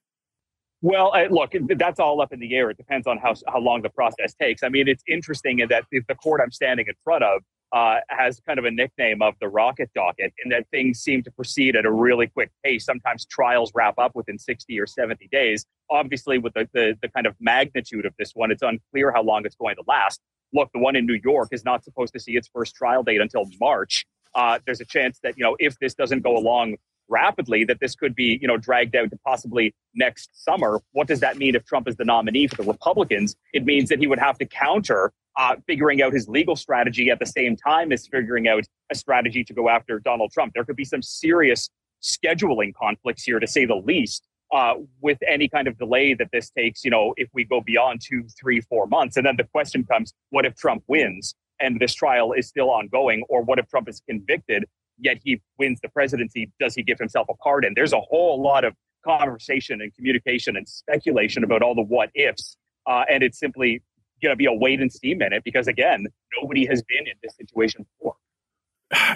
[0.80, 2.70] Well, uh, look, that's all up in the air.
[2.70, 4.62] It depends on how how long the process takes.
[4.62, 8.40] I mean, it's interesting in that the court I'm standing in front of uh, has
[8.46, 11.84] kind of a nickname of the rocket docket in that things seem to proceed at
[11.84, 12.84] a really quick pace.
[12.84, 15.66] Sometimes trials wrap up within 60 or 70 days.
[15.90, 19.44] Obviously, with the, the, the kind of magnitude of this one, it's unclear how long
[19.44, 20.20] it's going to last.
[20.52, 23.20] Look, the one in New York is not supposed to see its first trial date
[23.20, 24.06] until March.
[24.34, 26.76] Uh, there's a chance that, you know, if this doesn't go along
[27.08, 30.80] rapidly, that this could be, you know, dragged out to possibly next summer.
[30.92, 33.36] What does that mean if Trump is the nominee for the Republicans?
[33.52, 37.18] It means that he would have to counter uh, figuring out his legal strategy at
[37.20, 40.52] the same time as figuring out a strategy to go after Donald Trump.
[40.54, 41.70] There could be some serious
[42.02, 46.50] scheduling conflicts here, to say the least, uh, with any kind of delay that this
[46.50, 46.84] takes.
[46.84, 50.12] You know, if we go beyond two, three, four months, and then the question comes:
[50.30, 54.00] What if Trump wins and this trial is still ongoing, or what if Trump is
[54.08, 54.64] convicted
[54.98, 56.50] yet he wins the presidency?
[56.60, 57.72] Does he give himself a pardon?
[57.74, 62.56] There's a whole lot of conversation and communication and speculation about all the what ifs.
[62.86, 63.82] Uh, and it's simply
[64.22, 66.06] going to be a wait and see minute because again,
[66.40, 68.16] nobody has been in this situation before.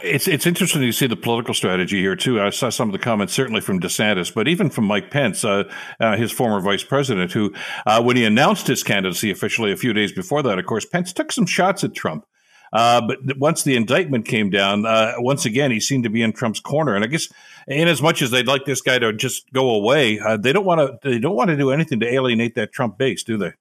[0.02, 2.38] It's it's interesting to see the political strategy here too.
[2.42, 5.64] I saw some of the comments certainly from DeSantis, but even from Mike Pence, uh,
[5.98, 7.54] uh, his former vice president, who
[7.86, 11.14] uh, when he announced his candidacy officially a few days before that, of course, Pence
[11.14, 12.26] took some shots at Trump.
[12.72, 16.32] Uh, but once the indictment came down, uh, once again he seemed to be in
[16.32, 16.94] Trump's corner.
[16.94, 17.28] And I guess,
[17.68, 20.64] in as much as they'd like this guy to just go away, uh, they don't
[20.64, 21.10] want to.
[21.10, 23.52] They don't want to do anything to alienate that Trump base, do they?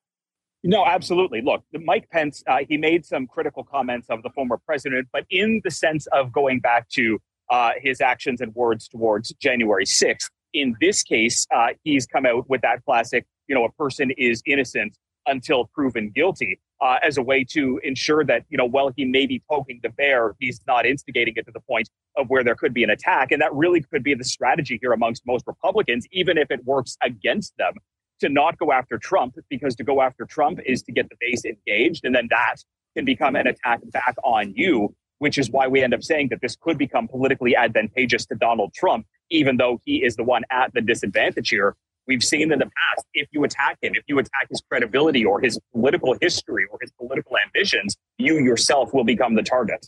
[0.63, 1.41] No, absolutely.
[1.41, 5.59] Look, Mike Pence, uh, he made some critical comments of the former president, but in
[5.63, 7.19] the sense of going back to
[7.49, 10.29] uh, his actions and words towards January 6th.
[10.53, 14.41] In this case, uh, he's come out with that classic, you know, a person is
[14.45, 19.05] innocent until proven guilty uh, as a way to ensure that, you know, while he
[19.05, 22.55] may be poking the bear, he's not instigating it to the point of where there
[22.55, 23.31] could be an attack.
[23.31, 26.97] And that really could be the strategy here amongst most Republicans, even if it works
[27.03, 27.73] against them
[28.19, 31.43] to not go after Trump because to go after Trump is to get the base
[31.45, 32.03] engaged.
[32.03, 32.57] And then that
[32.95, 36.41] can become an attack back on you, which is why we end up saying that
[36.41, 40.73] this could become politically advantageous to Donald Trump, even though he is the one at
[40.73, 41.75] the disadvantage here.
[42.07, 45.39] We've seen in the past, if you attack him, if you attack his credibility or
[45.39, 49.87] his political history or his political ambitions, you yourself will become the target.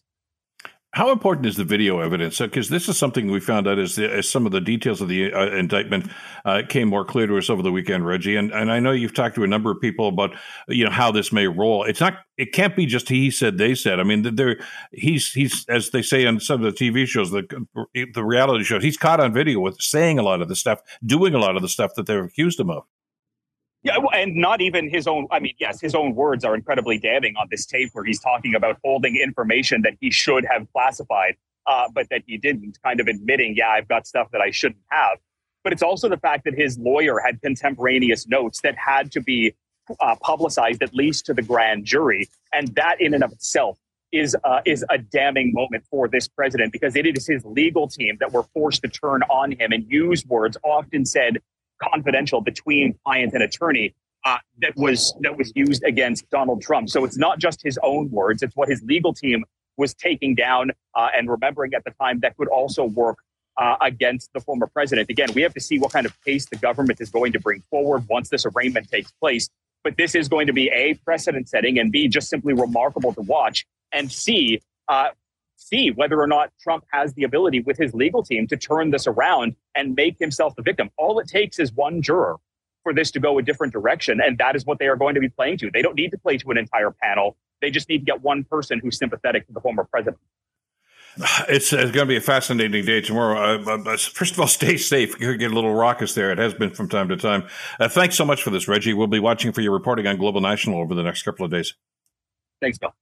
[0.93, 2.37] How important is the video evidence?
[2.37, 5.07] Because this is something we found out as, the, as some of the details of
[5.07, 6.07] the uh, indictment
[6.45, 8.35] uh, came more clear to us over the weekend, Reggie.
[8.35, 10.35] And, and I know you've talked to a number of people about
[10.67, 11.83] you know how this may roll.
[11.83, 12.19] It's not.
[12.37, 13.99] It can't be just he said they said.
[13.99, 14.59] I mean, there
[14.91, 17.43] he's he's as they say on some of the TV shows, the
[18.13, 21.33] the reality shows, he's caught on video with saying a lot of the stuff, doing
[21.33, 22.83] a lot of the stuff that they've accused him of.
[23.83, 25.27] Yeah, and not even his own.
[25.29, 28.55] I mean, yes, his own words are incredibly damning on this tape where he's talking
[28.55, 31.35] about holding information that he should have classified,
[31.67, 34.81] uh, but that he didn't, kind of admitting, yeah, I've got stuff that I shouldn't
[34.89, 35.17] have.
[35.65, 39.53] But it's also the fact that his lawyer had contemporaneous notes that had to be
[39.99, 42.29] uh, publicized at least to the grand jury.
[42.53, 43.77] And that, in and of itself,
[44.13, 48.15] is uh, is a damning moment for this president because it is his legal team
[48.19, 51.39] that were forced to turn on him and use words often said
[51.91, 53.93] confidential between client and attorney
[54.25, 56.89] uh, that was that was used against Donald Trump.
[56.89, 59.43] So it's not just his own words; it's what his legal team
[59.77, 63.17] was taking down uh, and remembering at the time that could also work
[63.57, 65.09] uh, against the former president.
[65.09, 67.63] Again, we have to see what kind of case the government is going to bring
[67.69, 69.49] forward once this arraignment takes place.
[69.83, 73.21] But this is going to be a precedent setting and b just simply remarkable to
[73.21, 75.09] watch and see uh,
[75.67, 79.07] see whether or not Trump has the ability with his legal team to turn this
[79.07, 80.89] around and make himself the victim.
[80.97, 82.37] All it takes is one juror
[82.83, 84.19] for this to go a different direction.
[84.21, 85.71] And that is what they are going to be playing to.
[85.71, 87.37] They don't need to play to an entire panel.
[87.61, 90.19] They just need to get one person who's sympathetic to the former president.
[91.47, 93.61] It's, it's, going to be a fascinating day tomorrow.
[93.61, 95.19] Uh, first of all, stay safe.
[95.19, 96.31] You get a little raucous there.
[96.31, 97.47] It has been from time to time.
[97.79, 98.93] Uh, thanks so much for this, Reggie.
[98.93, 101.75] We'll be watching for your reporting on Global National over the next couple of days.
[102.61, 102.93] Thanks, Bill.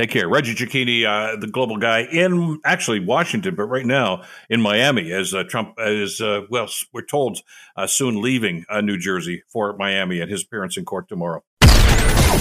[0.00, 0.30] Take care.
[0.30, 5.34] Reggie Cecchini, uh, the global guy in actually Washington, but right now in Miami, as
[5.34, 7.42] uh, Trump is, uh, well, we're told
[7.76, 11.44] uh, soon leaving uh, New Jersey for Miami at his appearance in court tomorrow.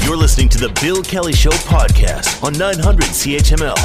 [0.06, 3.76] You're listening to the Bill Kelly Show podcast on 900 CHML.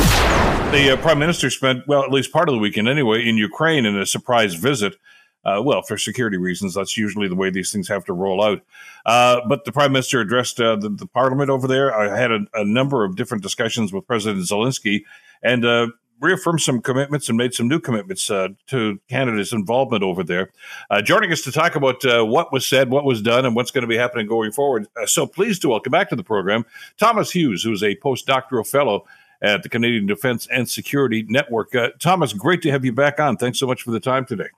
[0.71, 3.87] The uh, prime minister spent, well, at least part of the weekend anyway, in Ukraine
[3.87, 4.95] in a surprise visit.
[5.45, 8.63] Uh, well, for security reasons, that's usually the way these things have to roll out.
[9.05, 11.95] Uh, but the prime minister addressed uh, the, the, parliament over there.
[11.95, 15.05] I had a, a, number of different discussions with President Zelenskyy
[15.43, 15.89] and uh,
[16.21, 20.51] reaffirmed some commitments and made some new commitments uh, to Canada's involvement over there.
[20.91, 23.83] Uh, joining us to talk about what was said, what was done, and what's going
[23.83, 24.87] to be happening going forward.
[25.05, 26.65] so pleased to welcome back to the program
[26.97, 29.05] Thomas Hughes, who's a postdoctoral fellow
[29.43, 31.75] at the Canadian Defense and Security Network.
[32.01, 33.37] Thomas, great to have you back on.
[33.37, 34.49] Thanks so much for the time today.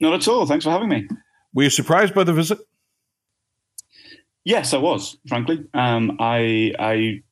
[0.00, 0.46] Not at all.
[0.46, 1.08] Thanks for having me.
[1.54, 2.58] Were you surprised by the visit?
[4.44, 5.16] Yes, I was.
[5.26, 7.22] Frankly, um, I, I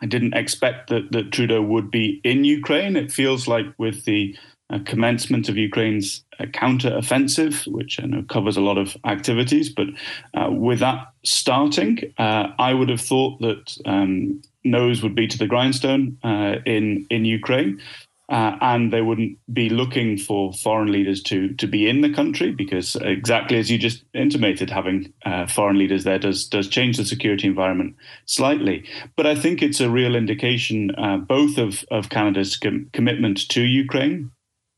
[0.00, 2.96] I didn't expect that, that Trudeau would be in Ukraine.
[2.96, 4.36] It feels like with the
[4.70, 9.88] uh, commencement of Ukraine's uh, counter-offensive, which I know covers a lot of activities, but
[10.34, 15.38] uh, with that starting, uh, I would have thought that um, nose would be to
[15.38, 17.80] the grindstone uh, in in Ukraine.
[18.30, 22.50] Uh, and they wouldn't be looking for foreign leaders to to be in the country
[22.52, 27.06] because exactly as you just intimated, having uh, foreign leaders there does does change the
[27.06, 28.84] security environment slightly.
[29.16, 33.62] But I think it's a real indication uh, both of of Canada's com- commitment to
[33.62, 34.30] Ukraine.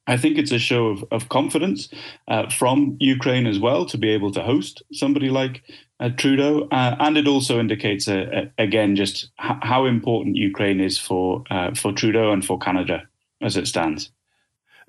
[0.07, 1.89] I think it's a show of, of confidence
[2.29, 5.63] uh, from Ukraine as well to be able to host somebody like
[6.01, 8.09] uh, Trudeau, uh, and it also indicates
[8.59, 11.43] again just h- how important Ukraine is for
[11.75, 13.10] for Trudeau and for Canada
[13.41, 14.11] as it stands.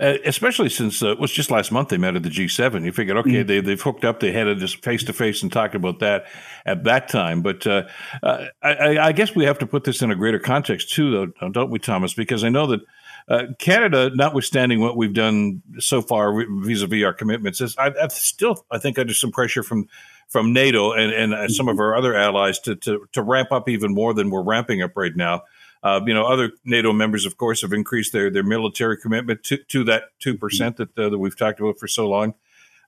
[0.01, 2.83] Uh, especially since uh, it was just last month they met at the G7.
[2.83, 3.47] You figured, okay, mm.
[3.47, 4.19] they, they've hooked up.
[4.19, 6.25] They had a just face to face and talked about that
[6.65, 7.43] at that time.
[7.43, 7.83] But uh,
[8.23, 11.69] I, I, guess we have to put this in a greater context too, though, don't
[11.69, 12.15] we, Thomas?
[12.15, 12.79] Because I know that
[13.27, 16.33] uh, Canada, notwithstanding what we've done so far
[16.63, 19.87] vis-a-vis our commitments, is I, I still I think under some pressure from
[20.29, 23.93] from NATO and, and some of our other allies to, to to ramp up even
[23.93, 25.43] more than we're ramping up right now.
[25.83, 29.57] Uh, you know, other NATO members, of course, have increased their, their military commitment to,
[29.69, 32.35] to that 2% that, uh, that we've talked about for so long.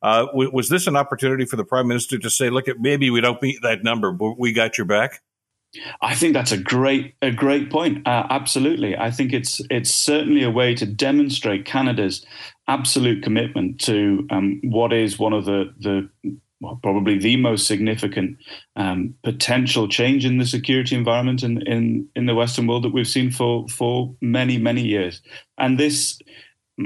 [0.04, 3.10] Uh, w- was this an opportunity for the prime minister to say, look, at maybe
[3.10, 5.22] we don't meet that number, but we got your back?
[6.02, 8.08] I think that's a great a great point.
[8.08, 12.24] Uh, absolutely, I think it's it's certainly a way to demonstrate Canada's
[12.68, 16.10] absolute commitment to um, what is one of the the
[16.64, 18.38] well, probably the most significant
[18.76, 23.08] um, potential change in the security environment in, in, in the Western world that we've
[23.08, 25.22] seen for, for many, many years.
[25.58, 26.18] And this,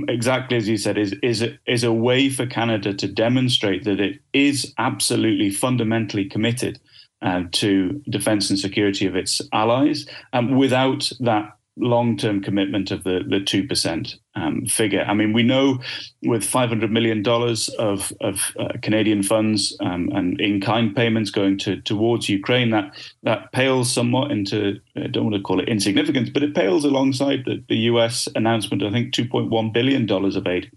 [0.08, 4.00] exactly as you said, is, is, a, is a way for Canada to demonstrate that
[4.00, 6.80] it is absolutely fundamentally committed
[7.22, 13.22] uh, to defense and security of its allies um, without that long-term commitment of the
[13.28, 15.04] the two percent um, figure.
[15.08, 15.80] I mean, we know
[16.24, 21.58] with five hundred million dollars of of uh, Canadian funds um, and in-kind payments going
[21.60, 26.30] to towards Ukraine, that that pales somewhat into I don't want to call it insignificance,
[26.30, 28.28] but it pales alongside the, the U.S.
[28.36, 28.84] announcement.
[28.84, 30.72] I think two point one billion dollars of aid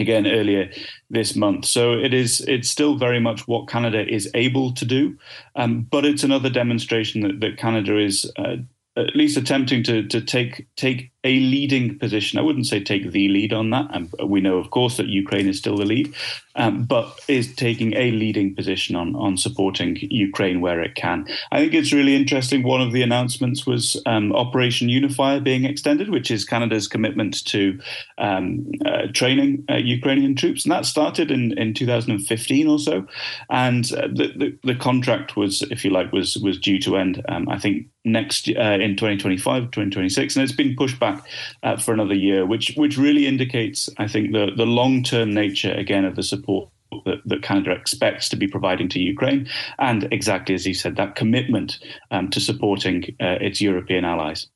[0.00, 0.70] again earlier
[1.10, 1.66] this month.
[1.66, 5.16] So it is it's still very much what Canada is able to do,
[5.54, 8.56] um, but it's another demonstration that, that Canada is uh,
[8.96, 12.38] at least attempting to to take take a leading position.
[12.38, 13.88] I wouldn't say take the lead on that.
[13.92, 16.14] And we know, of course, that Ukraine is still the lead,
[16.56, 21.26] um, but is taking a leading position on on supporting Ukraine where it can.
[21.52, 22.62] I think it's really interesting.
[22.62, 27.78] One of the announcements was um, Operation Unifier being extended, which is Canada's commitment to
[28.16, 33.06] um, uh, training uh, Ukrainian troops, and that started in, in 2015 or so.
[33.50, 37.22] And uh, the, the, the contract was, if you like, was was due to end.
[37.28, 41.26] Um, I think next uh, in 2025, 2026, and it's been pushed back back
[41.62, 45.72] uh, for another year, which which really indicates, I think, the the long term nature
[45.72, 46.70] again of the support
[47.04, 49.48] that, that, Canada expects to be providing to Ukraine,
[49.78, 51.78] and exactly as you said, that commitment
[52.10, 54.48] um, to supporting uh, its European allies.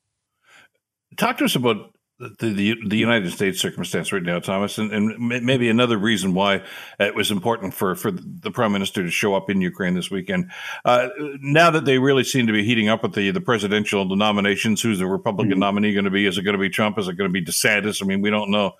[1.17, 5.19] Talk to us about the, the, the United States circumstance right now, Thomas, and, and
[5.19, 6.63] maybe another reason why
[6.97, 10.49] it was important for, for the prime minister to show up in Ukraine this weekend.
[10.85, 11.09] Uh,
[11.41, 14.99] now that they really seem to be heating up with the the presidential nominations, who's
[14.99, 15.59] the Republican mm-hmm.
[15.59, 16.25] nominee going to be?
[16.25, 16.97] Is it going to be Trump?
[16.97, 18.01] Is it going to be DeSantis?
[18.01, 18.75] I mean, we don't know,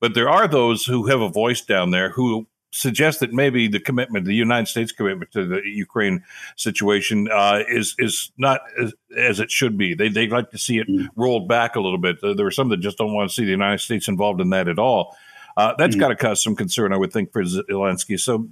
[0.00, 3.80] but there are those who have a voice down there who suggest that maybe the
[3.80, 6.22] commitment, the United States commitment to the Ukraine
[6.56, 9.94] situation, uh, is is not as, as, it should be.
[9.94, 11.08] They they like to see it mm.
[11.16, 12.18] rolled back a little bit.
[12.22, 14.68] There are some that just don't want to see the United States involved in that
[14.68, 15.16] at all.
[15.56, 16.00] Uh, that's mm.
[16.00, 18.18] got to cause some concern, I would think, for Zelenskyy.
[18.20, 18.48] So,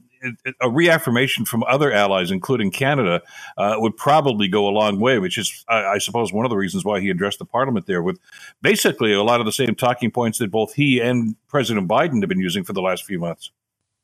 [0.61, 3.23] a reaffirmation from other allies, including Canada,
[3.57, 5.19] uh, would probably go a long way.
[5.21, 8.03] Which is, I, I, suppose, one of the reasons why he addressed the Parliament there
[8.03, 8.19] with
[8.63, 12.29] basically a lot of the same talking points that both he and President Biden have
[12.29, 13.53] been using for the last few months.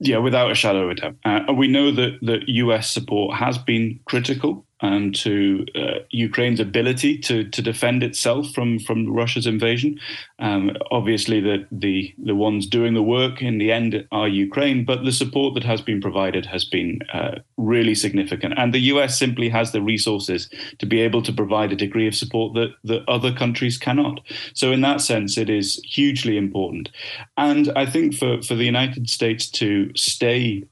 [0.00, 1.16] Yeah, without a shadow of a doubt.
[1.24, 7.18] Uh, we know that, that US support has been critical um, to uh, Ukraine's ability
[7.18, 10.00] to to defend itself from from Russia's invasion.
[10.38, 15.04] Um, obviously, the the the ones doing the work in the end are Ukraine, but
[15.04, 19.18] the support that has been provided has been uh, really significant, and the U.S.
[19.18, 20.48] simply has the resources
[20.78, 24.20] to be able to provide a degree of support that that other countries cannot.
[24.54, 26.90] So, in that sense, it is hugely important,
[27.36, 30.64] and I think for for the United States to stay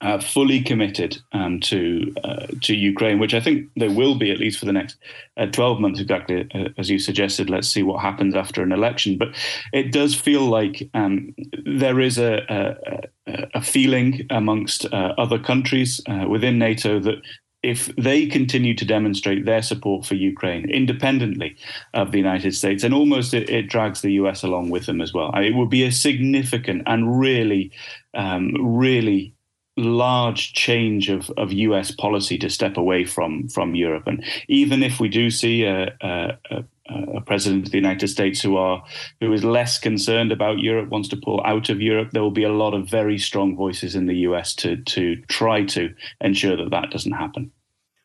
[0.00, 4.38] uh, fully committed um, to uh, to Ukraine, which I think they will be at
[4.38, 4.96] least for the next
[5.36, 7.50] uh, 12 months, exactly uh, as you suggested.
[7.50, 9.18] Let's see what happens after an election.
[9.18, 9.28] But
[9.72, 11.34] it does feel like um,
[11.64, 17.20] there is a, a, a feeling amongst uh, other countries uh, within NATO that
[17.64, 21.56] if they continue to demonstrate their support for Ukraine independently
[21.92, 25.12] of the United States, and almost it, it drags the US along with them as
[25.12, 25.32] well.
[25.34, 27.72] I mean, it would be a significant and really,
[28.14, 29.34] um, really
[29.78, 34.06] large change of, of US policy to step away from from Europe.
[34.06, 38.56] And even if we do see a, a, a, president of the United States who
[38.56, 38.82] are
[39.20, 42.44] who is less concerned about Europe, wants to pull out of Europe, there will be
[42.44, 46.70] a lot of very strong voices in the US to to try to ensure that
[46.70, 47.52] that doesn't happen.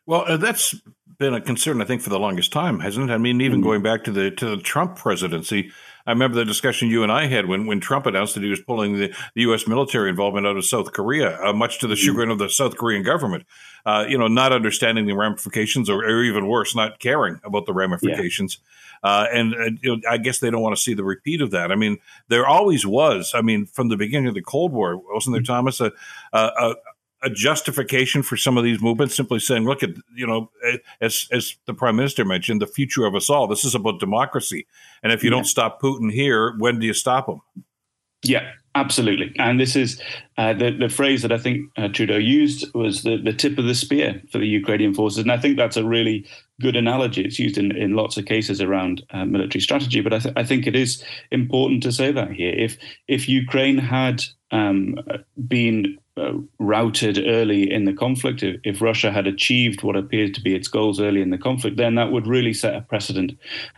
[0.06, 0.74] Well, uh, that's
[1.18, 3.14] been a concern, I think, for the longest time, hasn't it?
[3.14, 3.68] I mean, even mm-hmm.
[3.68, 5.70] going back to the to the Trump presidency,
[6.06, 8.60] I remember the discussion you and I had when, when Trump announced that he was
[8.60, 9.66] pulling the, the U.S.
[9.66, 12.06] military involvement out of South Korea, uh, much to the mm-hmm.
[12.06, 13.44] chagrin of the South Korean government.
[13.86, 17.72] Uh, you know, not understanding the ramifications, or, or, even worse, not caring about the
[17.74, 18.58] ramifications.
[19.04, 19.10] Yeah.
[19.10, 21.50] Uh, and uh, you know, I guess they don't want to see the repeat of
[21.50, 21.70] that.
[21.70, 21.98] I mean,
[22.28, 23.32] there always was.
[23.34, 25.52] I mean, from the beginning of the Cold War, wasn't there, mm-hmm.
[25.52, 25.92] Thomas, a,
[26.32, 26.76] a,
[27.24, 30.50] a justification for some of these movements, simply saying, look at, you know,
[31.00, 33.46] as, as the prime minister mentioned, the future of us all.
[33.46, 34.66] This is about democracy.
[35.02, 35.36] And if you yeah.
[35.36, 37.40] don't stop Putin here, when do you stop him?
[38.22, 39.34] Yeah, absolutely.
[39.38, 40.00] And this is
[40.38, 43.66] uh, the, the phrase that I think uh, Trudeau used was the, the tip of
[43.66, 45.18] the spear for the Ukrainian forces.
[45.18, 46.26] And I think that's a really
[46.60, 47.22] good analogy.
[47.22, 50.00] It's used in, in lots of cases around uh, military strategy.
[50.00, 52.52] But I, th- I think it is important to say that here.
[52.52, 54.22] If, if Ukraine had
[54.54, 54.96] um,
[55.48, 60.40] been uh, routed early in the conflict, if, if, Russia had achieved what appears to
[60.40, 63.32] be its goals early in the conflict, then that would really set a precedent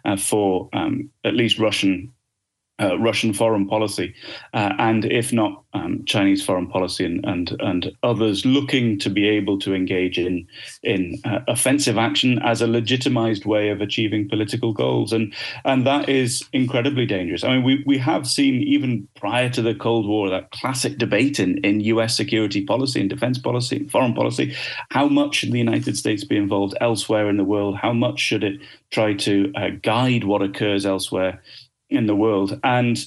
[0.05, 2.13] uh, for um, at least Russian
[2.81, 4.15] uh, Russian foreign policy,
[4.53, 9.27] uh, and if not um, Chinese foreign policy, and, and and others looking to be
[9.29, 10.47] able to engage in
[10.83, 15.33] in uh, offensive action as a legitimized way of achieving political goals, and
[15.65, 17.45] and that is incredibly dangerous.
[17.45, 21.41] I mean, we we have seen even prior to the Cold War that classic debate
[21.41, 22.17] in in U.S.
[22.17, 24.55] security policy and defense policy, and foreign policy,
[24.91, 27.77] how much should the United States be involved elsewhere in the world?
[27.77, 28.61] How much should it
[28.91, 31.43] try to uh, guide what occurs elsewhere?
[31.91, 32.59] In the world.
[32.63, 32.99] And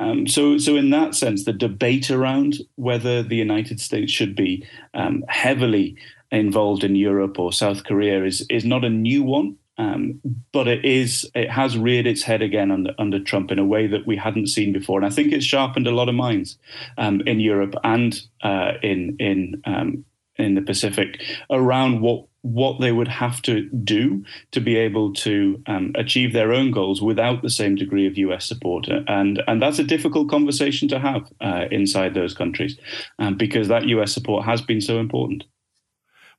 [0.00, 4.66] um, so, so in that sense, the debate around whether the United States should be
[4.94, 5.96] um, heavily
[6.30, 9.56] involved in Europe or South Korea is is not a new one.
[9.80, 10.20] Um,
[10.52, 13.86] but it is it has reared its head again under under Trump in a way
[13.86, 16.58] that we hadn't seen before, and I think it's sharpened a lot of minds
[16.96, 20.04] um, in Europe and uh, in in um,
[20.36, 25.60] in the Pacific around what what they would have to do to be able to
[25.66, 28.86] um, achieve their own goals without the same degree of US support.
[28.88, 32.78] And, and that's a difficult conversation to have uh, inside those countries
[33.18, 35.44] um, because that US support has been so important.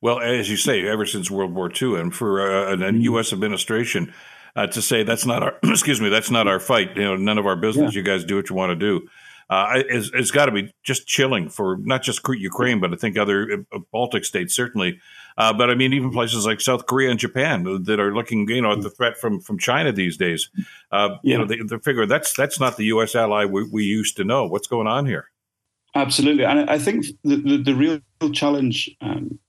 [0.02, 3.34] Well, as you say, ever since World War II, and for uh, a U.S.
[3.34, 4.14] administration
[4.56, 6.96] uh, to say that's not our excuse me, that's not our fight.
[6.96, 7.94] You know, none of our business.
[7.94, 8.00] Yeah.
[8.00, 9.06] You guys do what you want to do
[9.50, 13.18] uh, it's, it's got to be just chilling for not just Ukraine, but I think
[13.18, 15.00] other uh, Baltic states certainly.
[15.40, 18.62] Uh, but I mean, even places like South Korea and Japan that are looking, you
[18.62, 20.50] know, at the threat from from China these days.
[20.92, 23.16] Uh, you know, they, they figure that's that's not the U.S.
[23.16, 24.46] ally we, we used to know.
[24.46, 25.32] What's going on here?
[25.96, 28.02] Absolutely, and I think the the, the real
[28.34, 28.92] challenge.
[29.02, 29.40] Um,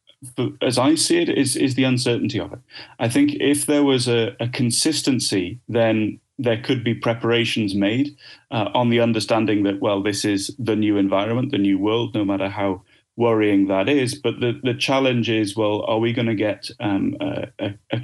[0.61, 2.61] as I see it, is is the uncertainty of it.
[2.99, 8.17] I think if there was a, a consistency, then there could be preparations made
[8.51, 12.25] uh, on the understanding that, well, this is the new environment, the new world, no
[12.25, 12.83] matter how
[13.21, 14.15] worrying that is.
[14.15, 18.01] But the, the challenge is, well, are we going to get um, a, a,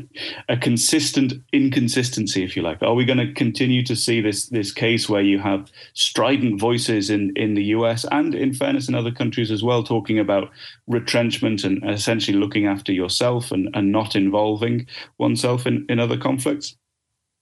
[0.50, 2.82] a, consistent inconsistency, if you like?
[2.82, 7.08] Are we going to continue to see this this case where you have strident voices
[7.08, 10.50] in, in the US and, in fairness, in other countries as well, talking about
[10.86, 14.86] retrenchment and essentially looking after yourself and, and not involving
[15.16, 16.76] oneself in, in other conflicts?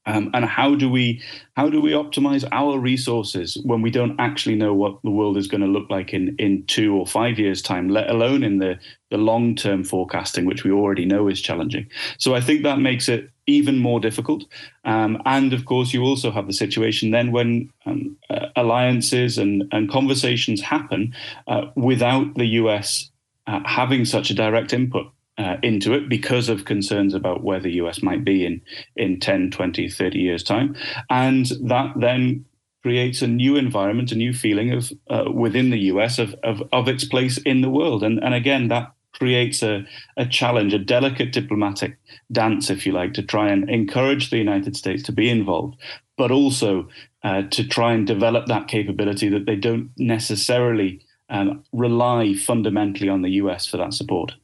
[0.07, 1.23] Um, and how do we
[1.57, 5.47] how do we optimize our resources when we don't actually know what the world is
[5.47, 8.79] going to look like in in two or five years time let alone in the
[9.11, 11.87] the long term forecasting which we already know is challenging?
[12.19, 14.45] So i think that makes it even more difficult.
[14.85, 19.65] Um, and of course you also have the situation then when um, uh, alliances and
[19.73, 21.15] and conversations happen
[21.47, 23.11] uh, without the us
[23.47, 25.07] uh, having such a direct input
[25.39, 28.61] uh, into it because of concerns about where the US might be in,
[28.97, 30.77] in 10, 20, 30 years' time.
[31.11, 32.45] And that then
[32.83, 36.89] creates a new environment, a new feeling of uh, within the US of, of, of
[36.89, 38.05] its place in the world.
[38.05, 41.97] And, and again, that creates a, a challenge, a delicate diplomatic
[42.31, 45.77] dance, if you like, to try and encourage the United States to be involved,
[46.17, 46.89] but also
[47.23, 53.23] uh, to try and develop that capability that they don't necessarily um, rely fundamentally on
[53.23, 54.35] the US for that support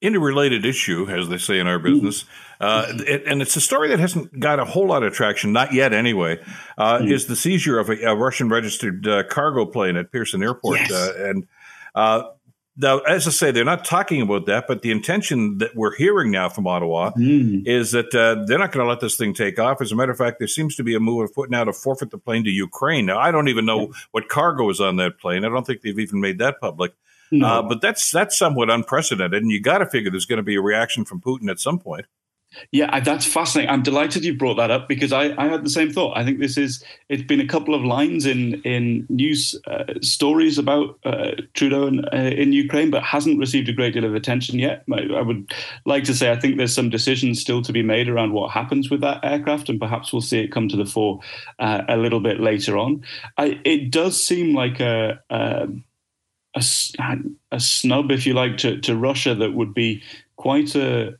[0.00, 2.24] interrelated issue, as they say in our business,
[2.60, 5.72] uh, it, and it's a story that hasn't got a whole lot of traction, not
[5.72, 6.38] yet anyway,
[6.78, 7.10] uh, mm.
[7.10, 10.80] is the seizure of a, a Russian registered uh, cargo plane at Pearson Airport.
[10.80, 10.92] Yes.
[10.92, 11.46] Uh, and
[11.94, 12.22] uh,
[12.78, 16.30] now, as I say, they're not talking about that, but the intention that we're hearing
[16.30, 17.66] now from Ottawa mm.
[17.66, 19.80] is that uh, they're not going to let this thing take off.
[19.80, 21.72] As a matter of fact, there seems to be a move of putting out a
[21.72, 23.06] forfeit the plane to Ukraine.
[23.06, 25.44] Now, I don't even know what cargo is on that plane.
[25.46, 26.92] I don't think they've even made that public.
[27.30, 27.46] No.
[27.46, 30.56] Uh, but that's that's somewhat unprecedented, and you got to figure there's going to be
[30.56, 32.06] a reaction from Putin at some point.
[32.70, 33.70] Yeah, that's fascinating.
[33.70, 36.16] I'm delighted you brought that up because I, I had the same thought.
[36.16, 40.56] I think this is it's been a couple of lines in in news uh, stories
[40.56, 44.58] about uh, Trudeau in, uh, in Ukraine, but hasn't received a great deal of attention
[44.58, 44.84] yet.
[44.92, 45.52] I, would
[45.84, 48.90] like to say I think there's some decisions still to be made around what happens
[48.90, 51.20] with that aircraft, and perhaps we'll see it come to the fore
[51.58, 53.02] uh, a little bit later on.
[53.36, 55.68] I, it does seem like a, a
[56.56, 57.18] a,
[57.52, 60.02] a snub, if you like, to, to Russia that would be
[60.36, 61.16] quite a,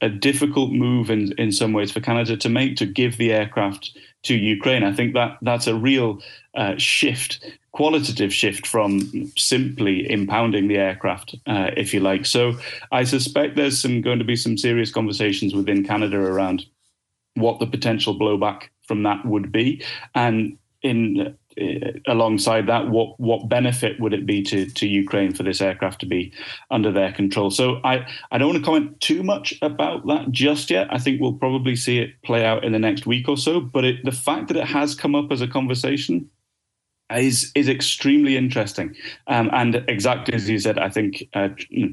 [0.00, 3.98] a, difficult move in, in some ways for Canada to make to give the aircraft
[4.22, 4.84] to Ukraine.
[4.84, 6.20] I think that that's a real
[6.54, 12.26] uh, shift, qualitative shift from simply impounding the aircraft, uh, if you like.
[12.26, 12.54] So
[12.92, 16.66] I suspect there's some going to be some serious conversations within Canada around
[17.34, 19.84] what the potential blowback from that would be,
[20.14, 25.42] and in Eh, alongside that, what what benefit would it be to to Ukraine for
[25.42, 26.32] this aircraft to be
[26.70, 27.50] under their control?
[27.50, 30.86] So I I don't want to comment too much about that just yet.
[30.90, 33.60] I think we'll probably see it play out in the next week or so.
[33.60, 36.30] But it, the fact that it has come up as a conversation
[37.18, 38.94] is is extremely interesting.
[39.26, 41.48] Um, and exactly as you said, I think uh,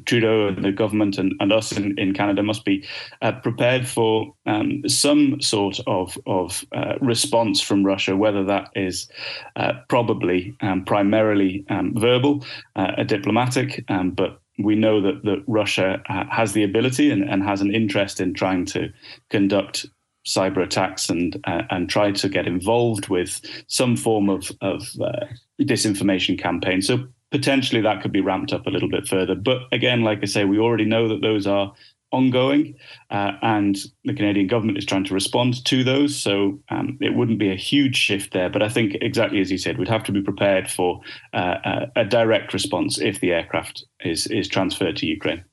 [0.06, 2.86] Trudeau and the government and, and us in, in Canada must be
[3.22, 9.10] uh, prepared for um, some sort of of uh, response from Russia, whether that is
[9.56, 12.46] uh, probably um, primarily um, verbal,
[12.76, 17.44] uh, diplomatic, um, but we know that, that Russia uh, has the ability and, and
[17.44, 18.92] has an interest in trying to
[19.30, 19.86] conduct
[20.28, 25.26] cyber attacks and uh, and try to get involved with some form of of uh,
[25.62, 26.82] disinformation campaign.
[26.82, 29.36] So potentially that could be ramped up a little bit further.
[29.36, 31.74] But again, like I say, we already know that those are
[32.12, 32.76] ongoing,
[33.10, 36.16] uh, and the Canadian government is trying to respond to those.
[36.16, 38.50] So um, it wouldn't be a huge shift there.
[38.50, 41.02] But I think exactly as you said, we'd have to be prepared for
[41.34, 45.44] uh, a direct response if the aircraft is is transferred to Ukraine.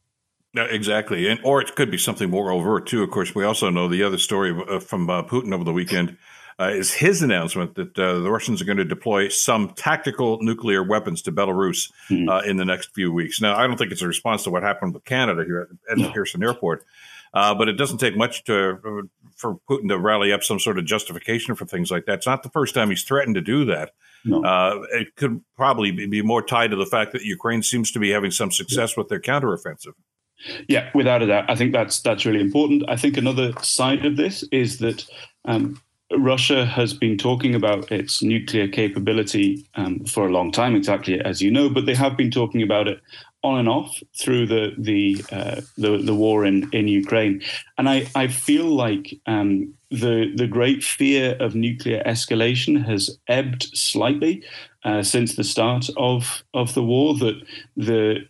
[0.55, 3.03] Yeah, exactly, and or it could be something more overt too.
[3.03, 6.17] Of course, we also know the other story uh, from uh, Putin over the weekend
[6.61, 10.85] uh, is his announcement that uh, the Russians are going to deploy some tactical nuclear
[10.85, 12.29] weapons to Belarus mm.
[12.29, 13.41] uh, in the next few weeks.
[13.41, 16.13] Now, I don't think it's a response to what happened with Canada here at, no.
[16.13, 16.85] Pearson Airport,
[17.33, 20.85] uh, but it doesn't take much to for Putin to rally up some sort of
[20.85, 22.19] justification for things like that.
[22.19, 23.91] It's not the first time he's threatened to do that.
[24.25, 24.87] No.
[24.93, 28.31] it could probably be more tied to the fact that Ukraine seems to be having
[28.31, 29.95] some success with their counteroffensive.
[30.69, 31.51] Yeah, without a doubt.
[31.51, 32.85] I think that's that's really important.
[32.89, 35.07] I think another side of this is that
[35.47, 35.81] um,
[36.17, 41.41] Russia has been talking about its nuclear capability um, for a long time, exactly as
[41.41, 43.01] you know, but they have been talking about it
[43.43, 47.43] on and off through the the uh, the, the, war in, in Ukraine,
[47.77, 53.65] and I, I feel like um, the the great fear of nuclear escalation has ebbed
[53.75, 54.43] slightly
[54.85, 57.15] uh, since the start of of the war.
[57.19, 57.43] That
[57.77, 58.27] the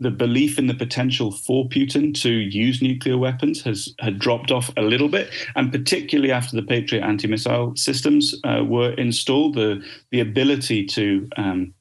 [0.00, 4.70] the belief in the potential for Putin to use nuclear weapons has had dropped off
[4.76, 10.20] a little bit, and particularly after the Patriot anti-missile systems uh, were installed, the the
[10.20, 11.74] ability to um,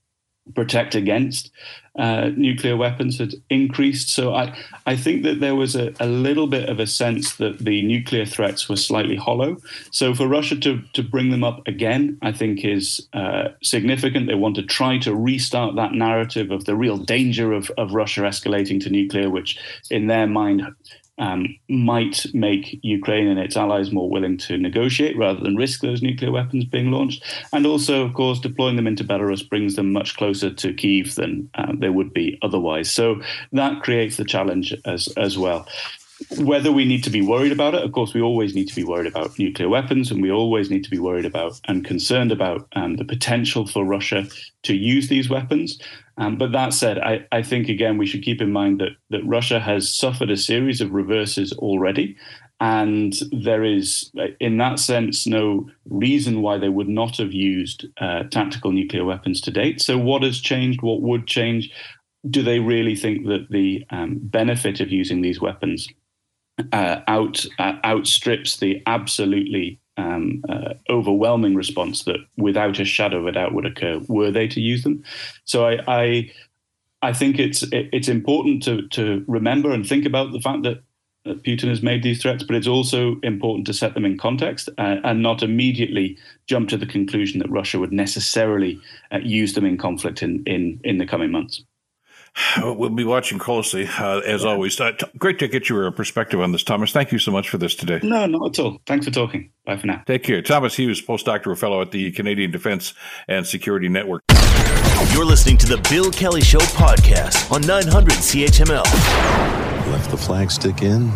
[0.56, 1.52] protect against
[1.98, 4.10] uh, nuclear weapons had increased.
[4.10, 7.60] So I, I think that there was a, a, little bit of a sense that
[7.60, 9.58] the nuclear threats were slightly hollow.
[9.92, 14.28] So for Russia to, to bring them up again, I think is uh, significant.
[14.28, 18.22] They want to try to restart that narrative of the real danger of, of Russia
[18.22, 19.58] escalating to nuclear, which
[19.92, 20.64] in their mind
[21.18, 26.02] um, might make Ukraine and its allies more willing to negotiate rather than risk those
[26.02, 27.24] nuclear weapons being launched.
[27.52, 31.50] And also, of course, deploying them into Belarus brings them much closer to Kiev than
[31.56, 32.92] uh, they would be otherwise.
[32.92, 35.68] So that creates the challenge as as well
[36.38, 38.84] whether we need to be worried about it, of course, we always need to be
[38.84, 42.68] worried about nuclear weapons, and we always need to be worried about and concerned about
[42.74, 44.26] um, the potential for Russia
[44.64, 45.80] to use these weapons.
[46.18, 49.26] Um, but that said, I, I, think again we should keep in mind that that
[49.26, 52.16] Russia has suffered a series of reverses already,
[52.60, 58.24] and there is, in that sense, no reason why they would not have used uh,
[58.24, 59.82] tactical nuclear weapons to date.
[59.82, 60.82] So, what has changed?
[60.82, 61.72] What would change?
[62.30, 65.90] Do they really think that the um, benefit of using these weapons
[66.72, 73.28] uh, out uh, outstrips the absolutely um, uh, overwhelming response that, without a shadow of
[73.28, 75.04] a doubt, would occur were they to use them.
[75.46, 76.32] So I, I,
[77.02, 80.84] I think it's it's important to to remember and think about the fact that.
[81.26, 84.98] Putin has made these threats, but it's also important to set them in context uh,
[85.06, 88.78] and not immediately jump to the conclusion that Russia would necessarily
[89.10, 91.64] uh, use them in conflict in, in, in the coming months.
[92.64, 94.50] We'll be watching closely, uh, as yeah.
[94.50, 94.80] always.
[94.80, 96.92] Uh, t- great to get your perspective on this, Thomas.
[96.92, 98.00] Thank you so much for this today.
[98.04, 98.80] No, not at all.
[98.86, 99.52] Thanks for talking.
[99.66, 100.02] Bye for now.
[100.06, 100.42] Take care.
[100.42, 102.94] Thomas Hughes, postdoctoral fellow at the Canadian Defense
[103.28, 104.24] and Security Network.
[105.12, 108.84] You're listening to the Bill Kelly Show podcast on 900 CHML.
[109.92, 111.12] Left the flag stick in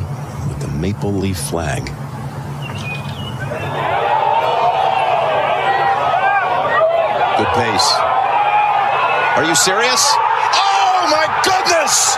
[0.48, 1.86] with the maple leaf flag.
[7.38, 7.94] Good pace.
[9.38, 10.27] Are you serious?
[11.10, 12.18] My goodness!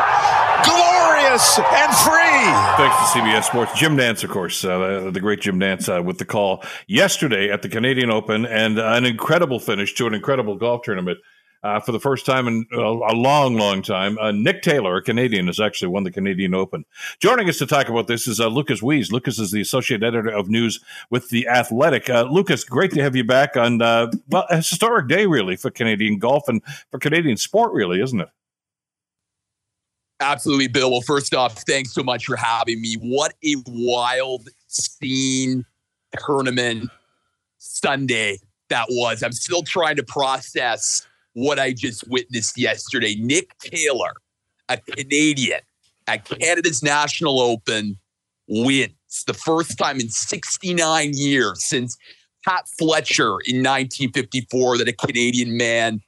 [0.65, 2.29] Glorious and free.
[2.75, 3.73] Thanks to CBS Sports.
[3.77, 7.61] Jim Nantz, of course, uh, the great Jim Nantz uh, with the call yesterday at
[7.61, 11.19] the Canadian Open and an incredible finish to an incredible golf tournament.
[11.61, 14.17] Uh, for the first time in a, long, long time.
[14.17, 16.85] Uh, Nick Taylor, a Canadian, has actually won the Canadian Open.
[17.19, 19.11] Joining us to talk about this is uh, Lukas Weese.
[19.11, 20.79] Lukas is the associate editor of news
[21.09, 22.09] with the Athletic.
[22.09, 25.69] Uh, Lukas, great to have you back on uh, well a historic day, really, for
[25.69, 26.61] Canadian golf and
[26.91, 28.29] for Canadian sport, really, isn't it?
[30.22, 30.91] Absolutely, Bill.
[30.91, 32.95] Well, first off, thanks so much for having me.
[32.95, 35.65] What a wild scene
[36.17, 36.89] tournament
[37.57, 38.39] Sunday
[38.70, 39.24] that was.
[39.24, 43.15] I'm still trying to process what I just witnessed yesterday.
[43.15, 44.13] Nick Taylor,
[44.67, 45.61] a Canadian
[46.07, 47.97] at Canada's National Open,
[48.47, 51.97] wins the first time in 69 years since
[52.45, 56.01] Pat Fletcher in 1954 that a Canadian man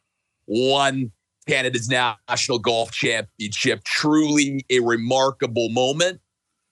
[0.47, 1.11] won
[1.47, 3.83] Canada's national golf championship.
[3.83, 6.21] Truly a remarkable moment.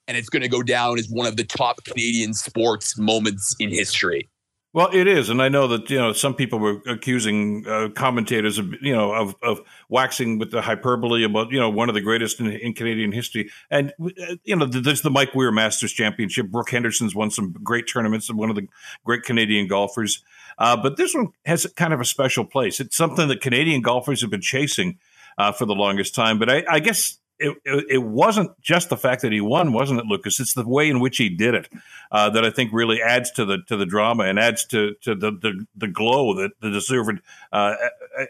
[0.08, 3.70] And it's going to go down as one of the top Canadian sports moments in
[3.70, 4.28] history.
[4.72, 8.60] Well, it is, and I know that you know some people were accusing uh, commentators
[8.60, 12.02] of you know of, of waxing with the hyperbole about you know one of the
[12.02, 16.50] greatest in, in Canadian history, and uh, you know there's the Mike Weir Masters Championship.
[16.52, 18.68] Brooke Henderson's won some great tournaments, and one of the
[19.04, 20.24] great Canadian golfers.
[20.60, 22.80] Uh, but this one has kind of a special place.
[22.80, 25.00] It's something that Canadian golfers have been chasing
[25.38, 26.38] uh, for the longest time.
[26.38, 30.06] But I, I guess it, it, wasn't just the fact that he won, wasn't it,
[30.06, 30.40] Lukas?
[30.42, 31.70] It's the way in which he did it
[32.12, 35.16] uh, that I think really adds to the to the drama and adds to to
[35.16, 37.22] the the, the glow that the deserved
[37.54, 37.76] uh,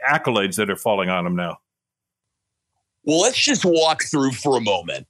[0.07, 1.57] accolades that are falling on him now.
[3.03, 5.07] Well, let's just walk through for a moment.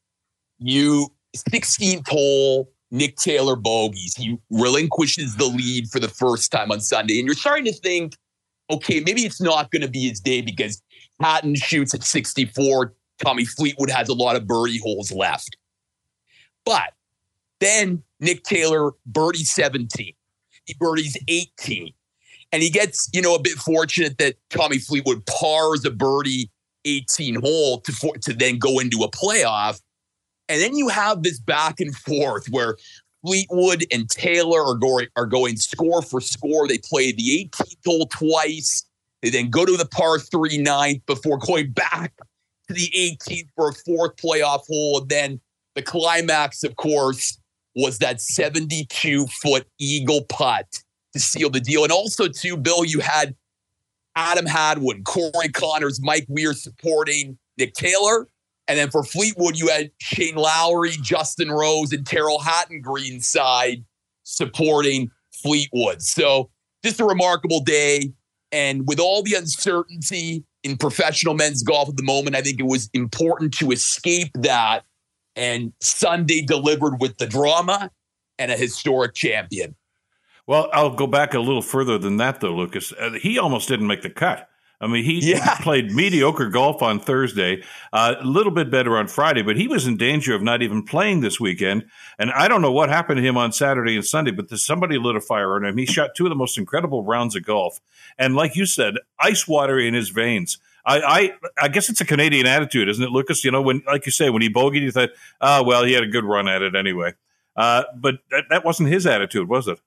[0.59, 4.15] You 16th hole, Nick Taylor bogeys.
[4.15, 8.15] He relinquishes the lead for the first time on Sunday, and you're starting to think,
[8.69, 10.81] okay, maybe it's not going to be his day because
[11.21, 12.93] Hatton shoots at 64.
[13.19, 15.57] Tommy Fleetwood has a lot of birdie holes left.
[16.65, 16.93] But
[17.59, 20.13] then Nick Taylor birdie 17.
[20.65, 21.93] He birdies 18.
[22.51, 26.49] And he gets, you know, a bit fortunate that Tommy Fleetwood pars a birdie
[26.85, 29.79] 18 hole to, for, to then go into a playoff.
[30.49, 32.75] And then you have this back and forth where
[33.25, 36.67] Fleetwood and Taylor are going are going score for score.
[36.67, 38.85] They play the 18th hole twice.
[39.21, 42.13] They then go to the par three ninth before going back
[42.67, 45.01] to the 18th for a fourth playoff hole.
[45.01, 45.41] And then
[45.75, 47.37] the climax, of course,
[47.75, 50.65] was that 72 foot eagle putt
[51.13, 51.83] to seal the deal.
[51.83, 53.35] And also, too, Bill, you had
[54.15, 58.27] Adam Hadwin, Corey Conners, Mike Weir supporting Nick Taylor.
[58.69, 63.83] And then for Fleetwood, you had Shane Lowry, Justin Rose, and Tyrrell Hatton Greenside
[64.23, 66.01] supporting Fleetwood.
[66.01, 66.49] So
[66.85, 68.13] just a remarkable day.
[68.51, 72.35] And with all the uncertainty in professional men's golf at the moment.
[72.35, 74.83] I think it was important to escape that.
[75.35, 77.91] And Sunday delivered with the drama
[78.37, 79.75] and a historic champion.
[80.47, 82.91] Well, I'll go back a little further than that, though, Lukas.
[82.93, 84.48] Uh, he almost didn't make the cut.
[84.81, 85.55] I mean, he, yeah.
[85.55, 89.85] played mediocre golf on Thursday, uh, a little bit better on Friday, but he was
[89.85, 91.85] in danger of not even playing this weekend.
[92.17, 95.17] And I don't know what happened to him on Saturday and Sunday, but somebody lit
[95.17, 95.77] a fire on him.
[95.77, 97.81] He shot two of the most incredible rounds of golf.
[98.17, 100.59] And like you said, ice water in his veins.
[100.85, 101.33] I, I,
[101.65, 103.43] I guess it's a Canadian attitude, isn't it, Lukas?
[103.43, 105.09] You know, when like you say, when he bogeyed, you thought,
[105.41, 107.13] oh well, he had a good run at it anyway.
[107.55, 109.79] Uh, but that, that wasn't his attitude, was it?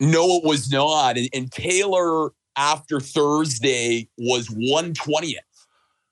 [0.00, 1.16] No, it was not.
[1.16, 5.36] And, and Taylor after Thursday was 120th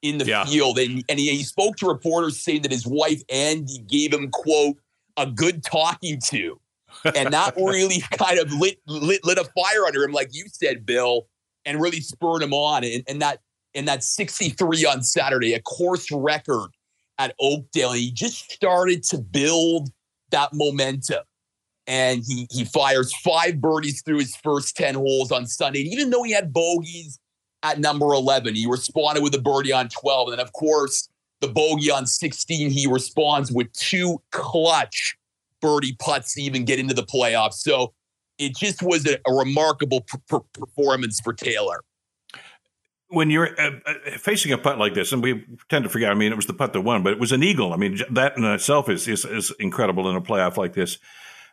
[0.03, 0.45] in the yeah.
[0.45, 0.79] field.
[0.79, 4.77] And, and he, he spoke to reporters saying that his wife, Andie, gave him, quote,
[5.17, 6.61] a good talking to.
[7.17, 10.87] And that really kind of lit, lit, lit a fire under him, like you said,
[10.87, 11.27] Bill,
[11.65, 12.85] and really spurred him on.
[12.85, 13.41] And, and that
[13.75, 16.71] and that 63 on Saturday, a course record
[17.19, 17.91] at Oakdale.
[17.91, 19.91] And he just started to build
[20.31, 21.23] that momentum
[21.89, 25.81] and he he fires five birdies through his first 10 holes on Sunday.
[25.81, 27.19] And even though he had bogeys
[27.65, 30.29] at number 11, he responded with a birdie on 12.
[30.29, 31.09] And of course,
[31.41, 35.17] the bogey on 16, he responds with two clutch
[35.61, 37.55] birdie putts to even get into the playoffs.
[37.55, 37.95] So
[38.39, 40.05] it just was a, a remarkable
[40.53, 41.83] performance for Taylor.
[43.11, 46.15] When you're uh, uh, facing a putt like this, and we tend to forget, I
[46.15, 47.73] mean, it was the putt that won, but it was an eagle.
[47.73, 50.99] I mean, that in itself is, is, is incredible in a playoff like this.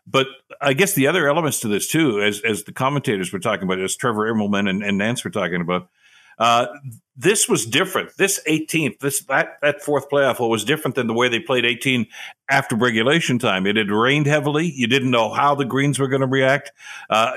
[0.08, 0.28] But
[0.62, 3.80] I guess the other elements to this too, as as the commentators were talking about,
[3.80, 5.90] as Trevor Immelman and, and Nantz were talking about,
[6.38, 6.68] uh,
[7.16, 8.12] this was different.
[8.18, 11.66] This 18th, this that that fourth playoff hole was different than the way they played
[11.66, 12.08] 18
[12.50, 13.66] after regulation time.
[13.66, 14.72] It had rained heavily.
[14.76, 16.72] You didn't know how the greens were going to react.
[17.10, 17.32] Uh,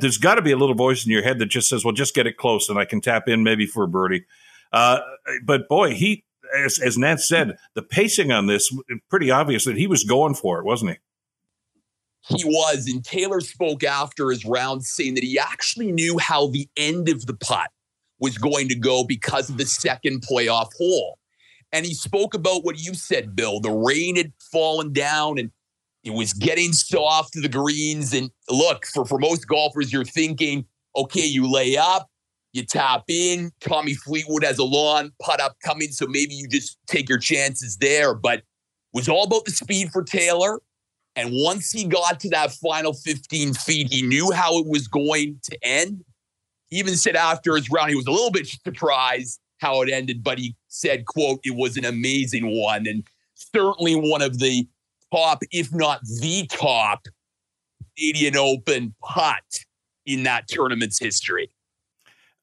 [0.00, 2.14] there's got to be a little voice in your head that just says, "Well, just
[2.14, 4.26] get it close, and I can tap in maybe for a birdie."
[4.72, 5.00] Uh,
[5.44, 6.24] but boy, he,
[6.56, 8.76] as, as Nantz said, the pacing on this
[9.08, 10.98] pretty obvious that he was going for it, wasn't he?
[12.26, 12.86] He was.
[12.86, 17.26] And Taylor spoke after his round saying that he actually knew how the end of
[17.26, 17.70] the putt
[18.18, 21.18] was going to go because of the second playoff hole.
[21.72, 23.60] And he spoke about what you said, Bill.
[23.60, 25.50] The rain had fallen down and
[26.04, 28.12] it was getting soft to the greens.
[28.12, 30.64] And look, for, for most golfers, you're thinking,
[30.96, 32.10] okay, you lay up,
[32.52, 33.52] you tap in.
[33.60, 37.76] Tommy Fleetwood has a long putt up coming, so maybe you just take your chances
[37.76, 38.14] there.
[38.14, 38.42] But
[38.92, 40.60] was all about the speed for Taylor.
[41.20, 45.38] And once he got to that final 15 feet, he knew how it was going
[45.42, 46.02] to end.
[46.68, 50.24] He even said after his round, he was a little bit surprised how it ended,
[50.24, 52.86] but he said, quote, it was an amazing one.
[52.86, 53.04] And
[53.34, 54.66] certainly one of the
[55.12, 57.06] top, if not the top,
[57.98, 59.44] Canadian Open putt
[60.06, 61.50] in that tournament's history.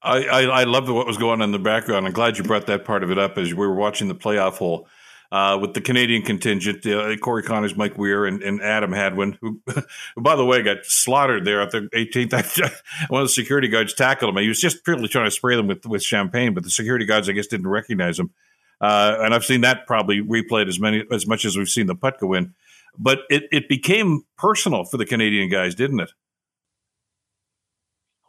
[0.02, 2.06] I, I, I love what was going on in the background.
[2.06, 4.58] I'm glad you brought that part of it up as we were watching the playoff
[4.58, 4.86] hole
[5.30, 9.60] uh, with the Canadian contingent, uh, Corey Conners, Mike Weir, and, and Adam Hadwin, who,
[9.66, 9.82] who,
[10.20, 12.72] by the way, got slaughtered there at the 18th.
[13.08, 14.42] One of the security guards tackled him.
[14.42, 17.28] He was just purely trying to spray them with, with champagne, but the security guards,
[17.28, 18.30] I guess, didn't recognize him.
[18.80, 21.94] Uh, and I've seen that probably replayed as many as much as we've seen the
[21.94, 22.54] putt go in.
[22.96, 26.10] But it, it became personal for the Canadian guys, didn't it?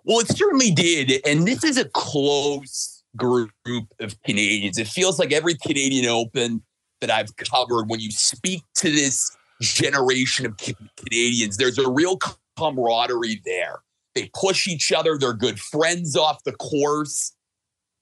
[0.03, 1.21] Well, it certainly did.
[1.25, 3.51] And this is a close group
[3.99, 4.77] of Canadians.
[4.77, 6.61] It feels like every Canadian Open
[7.01, 10.55] that I've covered, when you speak to this generation of
[10.97, 12.17] Canadians, there's a real
[12.57, 13.79] camaraderie there.
[14.15, 17.33] They push each other, they're good friends off the course.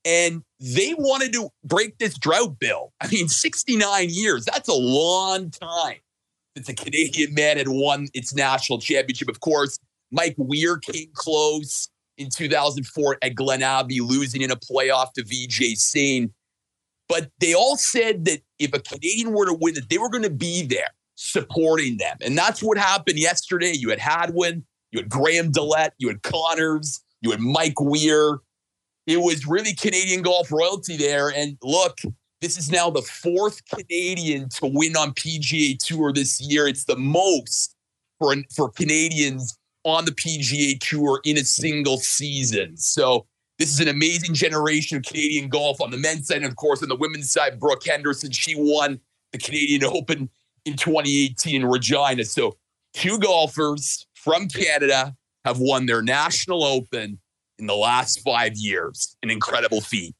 [0.05, 2.93] And they wanted to break this drought bill.
[3.01, 5.97] I mean, 69 years, that's a long time
[6.55, 9.29] since a Canadian man had won its national championship.
[9.29, 9.77] Of course,
[10.11, 15.77] Mike Weir came close in 2004 at Glen Abbey, losing in a playoff to Vijay
[15.77, 16.31] Singh.
[17.09, 20.23] But they all said that if a Canadian were to win, that they were going
[20.23, 22.17] to be there supporting them.
[22.21, 23.73] And that's what happened yesterday.
[23.73, 28.39] You had Hadwin, you had Graham DeLaet, you had Conners, you had Mike Weir.
[29.05, 31.29] It was really Canadian golf royalty there.
[31.29, 31.97] And look,
[32.41, 36.67] this is now the fourth Canadian to win on PGA Tour this year.
[36.67, 37.75] It's the most
[38.19, 42.77] for, for Canadians on the PGA Tour in a single season.
[42.77, 43.25] So
[43.57, 46.37] this is an amazing generation of Canadian golf on the men's side.
[46.37, 48.99] And of course, on the women's side, Brooke Henderson, she won
[49.31, 50.29] the Canadian Open
[50.65, 52.23] in 2018 in Regina.
[52.25, 52.57] So
[52.93, 57.19] two golfers from Canada have won their national open
[57.57, 59.17] in the last five years.
[59.23, 60.15] An incredible feat.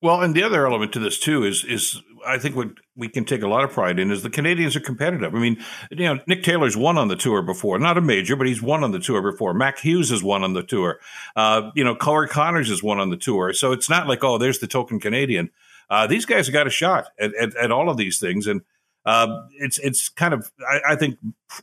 [0.00, 3.24] Well, and the other element to this too is is I think what we can
[3.24, 5.34] take a lot of pride in is the Canadians are competitive.
[5.34, 8.46] I mean, you know, Nick Taylor's won on the tour before, not a major, but
[8.46, 9.54] he's won on the tour before.
[9.54, 11.00] Mac Hughes has won on the tour.
[11.34, 13.52] Uh, you know, Corey Conners has won on the tour.
[13.52, 15.50] So it's not like, oh, there's the token Canadian.
[15.90, 18.60] Uh, these guys have got a shot at, at, at all of these things, and
[19.04, 21.18] uh, it's it's kind of I, I, think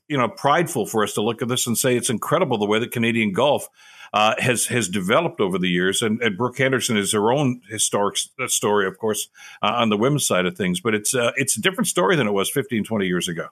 [0.07, 2.79] you know prideful for us to look at this and say it's incredible the way
[2.79, 3.69] that Canadian golf
[4.15, 6.01] uh, has has developed over the years.
[6.01, 9.27] And, and Brooke Henderson is her own historic uh, story, of course,
[9.61, 10.79] uh, on the women's side of things.
[10.79, 13.47] But it's uh, it's a different story than it was 15, 20 years ago.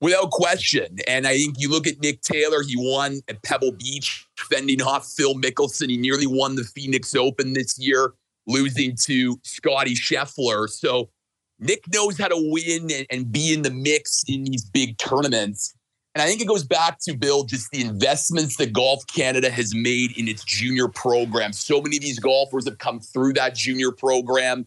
[0.00, 0.98] Without question.
[1.08, 5.06] And I think you look at Nick Taylor, he won at Pebble Beach, fending off
[5.06, 5.90] Phil Mickelson.
[5.90, 8.14] He nearly won the Phoenix Open this year,
[8.46, 10.68] losing to Scottie Scheffler.
[10.68, 11.10] So
[11.58, 15.74] Nick knows how to win and, and be in the mix in these big tournaments.
[16.14, 19.74] And I think it goes back to Bill, just the investments that Golf Canada has
[19.74, 21.54] made in its junior program.
[21.54, 24.66] So many of these golfers have come through that junior program,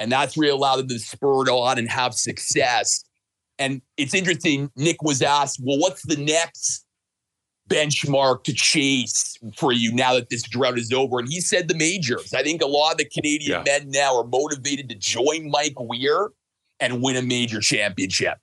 [0.00, 3.04] and that's really allowed them to spur it on and have success.
[3.58, 4.70] And it's interesting.
[4.74, 6.84] Nick was asked, "Well, what's the next
[7.68, 11.76] benchmark to chase for you now that this drought is over?" And he said the
[11.76, 12.34] majors.
[12.34, 13.78] I think a lot of the Canadian yeah.
[13.78, 16.30] men now are motivated to join Mike Weir
[16.80, 18.38] and win a major championship.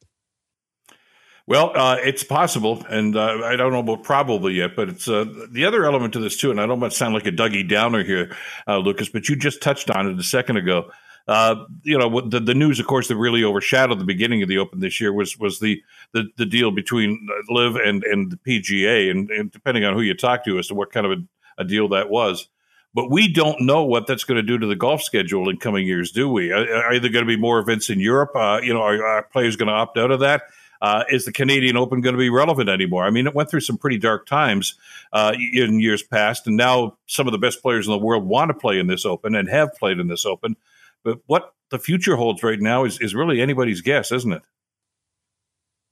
[1.47, 5.23] Well, uh, it's possible, and uh, I don't know about probably yet, but it's uh,
[5.49, 6.51] the other element to this too.
[6.51, 8.35] And I don't want to sound like a Dougie Downer here,
[8.67, 10.91] uh, Lukas, but you just touched on it a second ago.
[11.25, 14.57] Uh, you know, the, the news, of course, that really overshadowed the beginning of the
[14.57, 15.81] Open this year was was the
[16.11, 20.13] the, the deal between LIV and and the PGA, and, and depending on who you
[20.13, 22.49] talk to as to what kind of a, a deal that was.
[22.93, 25.87] But we don't know what that's going to do to the golf schedule in coming
[25.87, 26.51] years, do we?
[26.51, 28.31] Are, are there going to be more events in Europe?
[28.35, 30.43] Uh, you know, are, are players going to opt out of that?
[30.81, 33.05] Uh, is the Canadian Open going to be relevant anymore?
[33.05, 34.75] I mean, it went through some pretty dark times
[35.13, 38.49] uh, in years past, and now some of the best players in the world want
[38.49, 40.55] to play in this Open and have played in this Open.
[41.03, 44.41] But what the future holds right now is, is really anybody's guess, isn't it?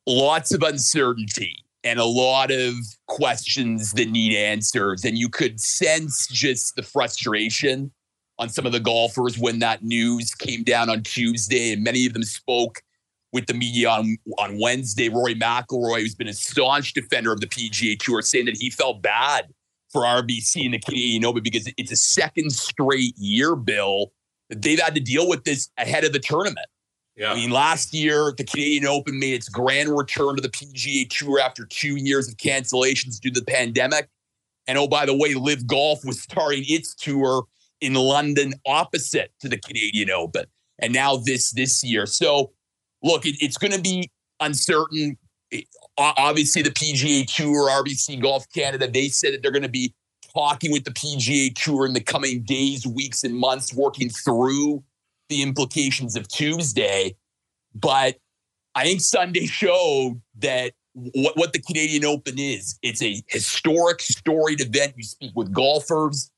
[0.08, 2.74] Lots of uncertainty and a lot of
[3.08, 5.06] questions that need answers.
[5.06, 7.92] And you could sense just the frustration
[8.38, 12.14] on some of the golfers when that news came down on Tuesday, and many of
[12.14, 12.82] them spoke
[13.36, 15.10] with the media on, on Wednesday.
[15.10, 19.02] Rory McIlroy, who's been a staunch defender of the PGA Tour, saying that he felt
[19.02, 19.50] bad
[19.92, 24.14] for RBC and the Canadian Open because it's a second straight year, Bill,
[24.50, 26.66] that they've had to deal with this ahead of the tournament.
[27.18, 27.34] Yeah.
[27.34, 31.42] I mean, last year, the Canadian Open made its grand return to the PGA Tour
[31.42, 34.08] after two years of cancellations due to the pandemic.
[34.66, 37.44] And oh, by the way, LIV Golf was starting its tour
[37.82, 40.46] in London opposite to the Canadian Open.
[40.80, 42.06] And now this this year.
[42.06, 42.52] So
[43.06, 44.10] look, it, it's going to be
[44.42, 45.18] uncertain.
[45.98, 49.94] Obviously, the PGA Tour, RBC Golf Canada, they said that they're going to be
[50.34, 54.84] talking with the PGA Tour in the coming days, weeks, and months, working through
[55.30, 57.16] the implications of Tuesday.
[57.74, 58.18] But
[58.74, 62.78] I think Sunday showed that what, what the Canadian Open is.
[62.82, 64.96] It's a historic, storied event.
[64.98, 66.32] You speak with golfers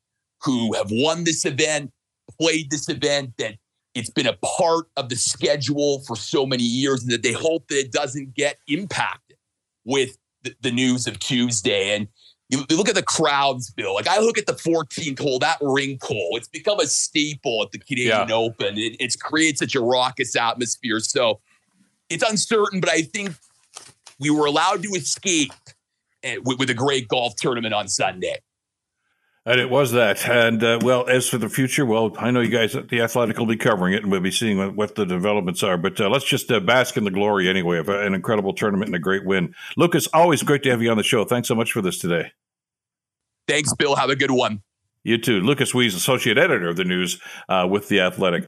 [0.43, 1.91] who have won this event,
[2.39, 3.55] played this event, that
[3.97, 7.67] it's been a part of the schedule for so many years, and that they hope
[7.67, 9.37] that it doesn't get impacted
[9.85, 11.95] with the, the news of Tuesday.
[11.95, 12.07] And
[12.49, 13.93] you, you, look at the crowds, Bill.
[13.93, 16.29] Like I look at the 14th hole, that ring pull.
[16.33, 18.35] It's become a staple at the Canadian yeah.
[18.35, 18.77] Open.
[18.77, 20.99] It, it's created such a raucous atmosphere.
[20.99, 21.41] So
[22.09, 23.31] it's uncertain, but I think
[24.19, 25.51] we were allowed to escape
[26.23, 28.37] eh, with, with a great golf tournament on Sunday.
[29.47, 30.27] And it was that.
[30.27, 33.37] And uh, well, as for the future, well, I know you guys at the Athletic
[33.37, 35.77] will be covering it, and we'll be seeing what, what the developments are.
[35.77, 38.95] But uh, let's just uh, bask in the glory anyway of an incredible tournament and
[38.95, 39.55] a great win.
[39.77, 41.23] Lukas, always great to have you on the show.
[41.23, 42.33] Thanks so much for this today.
[43.47, 43.95] Thanks, Bill.
[43.95, 44.63] Have a good one.
[45.05, 45.39] You too.
[45.39, 48.47] Lukas Weese, associate editor of the news uh, with the Athletic.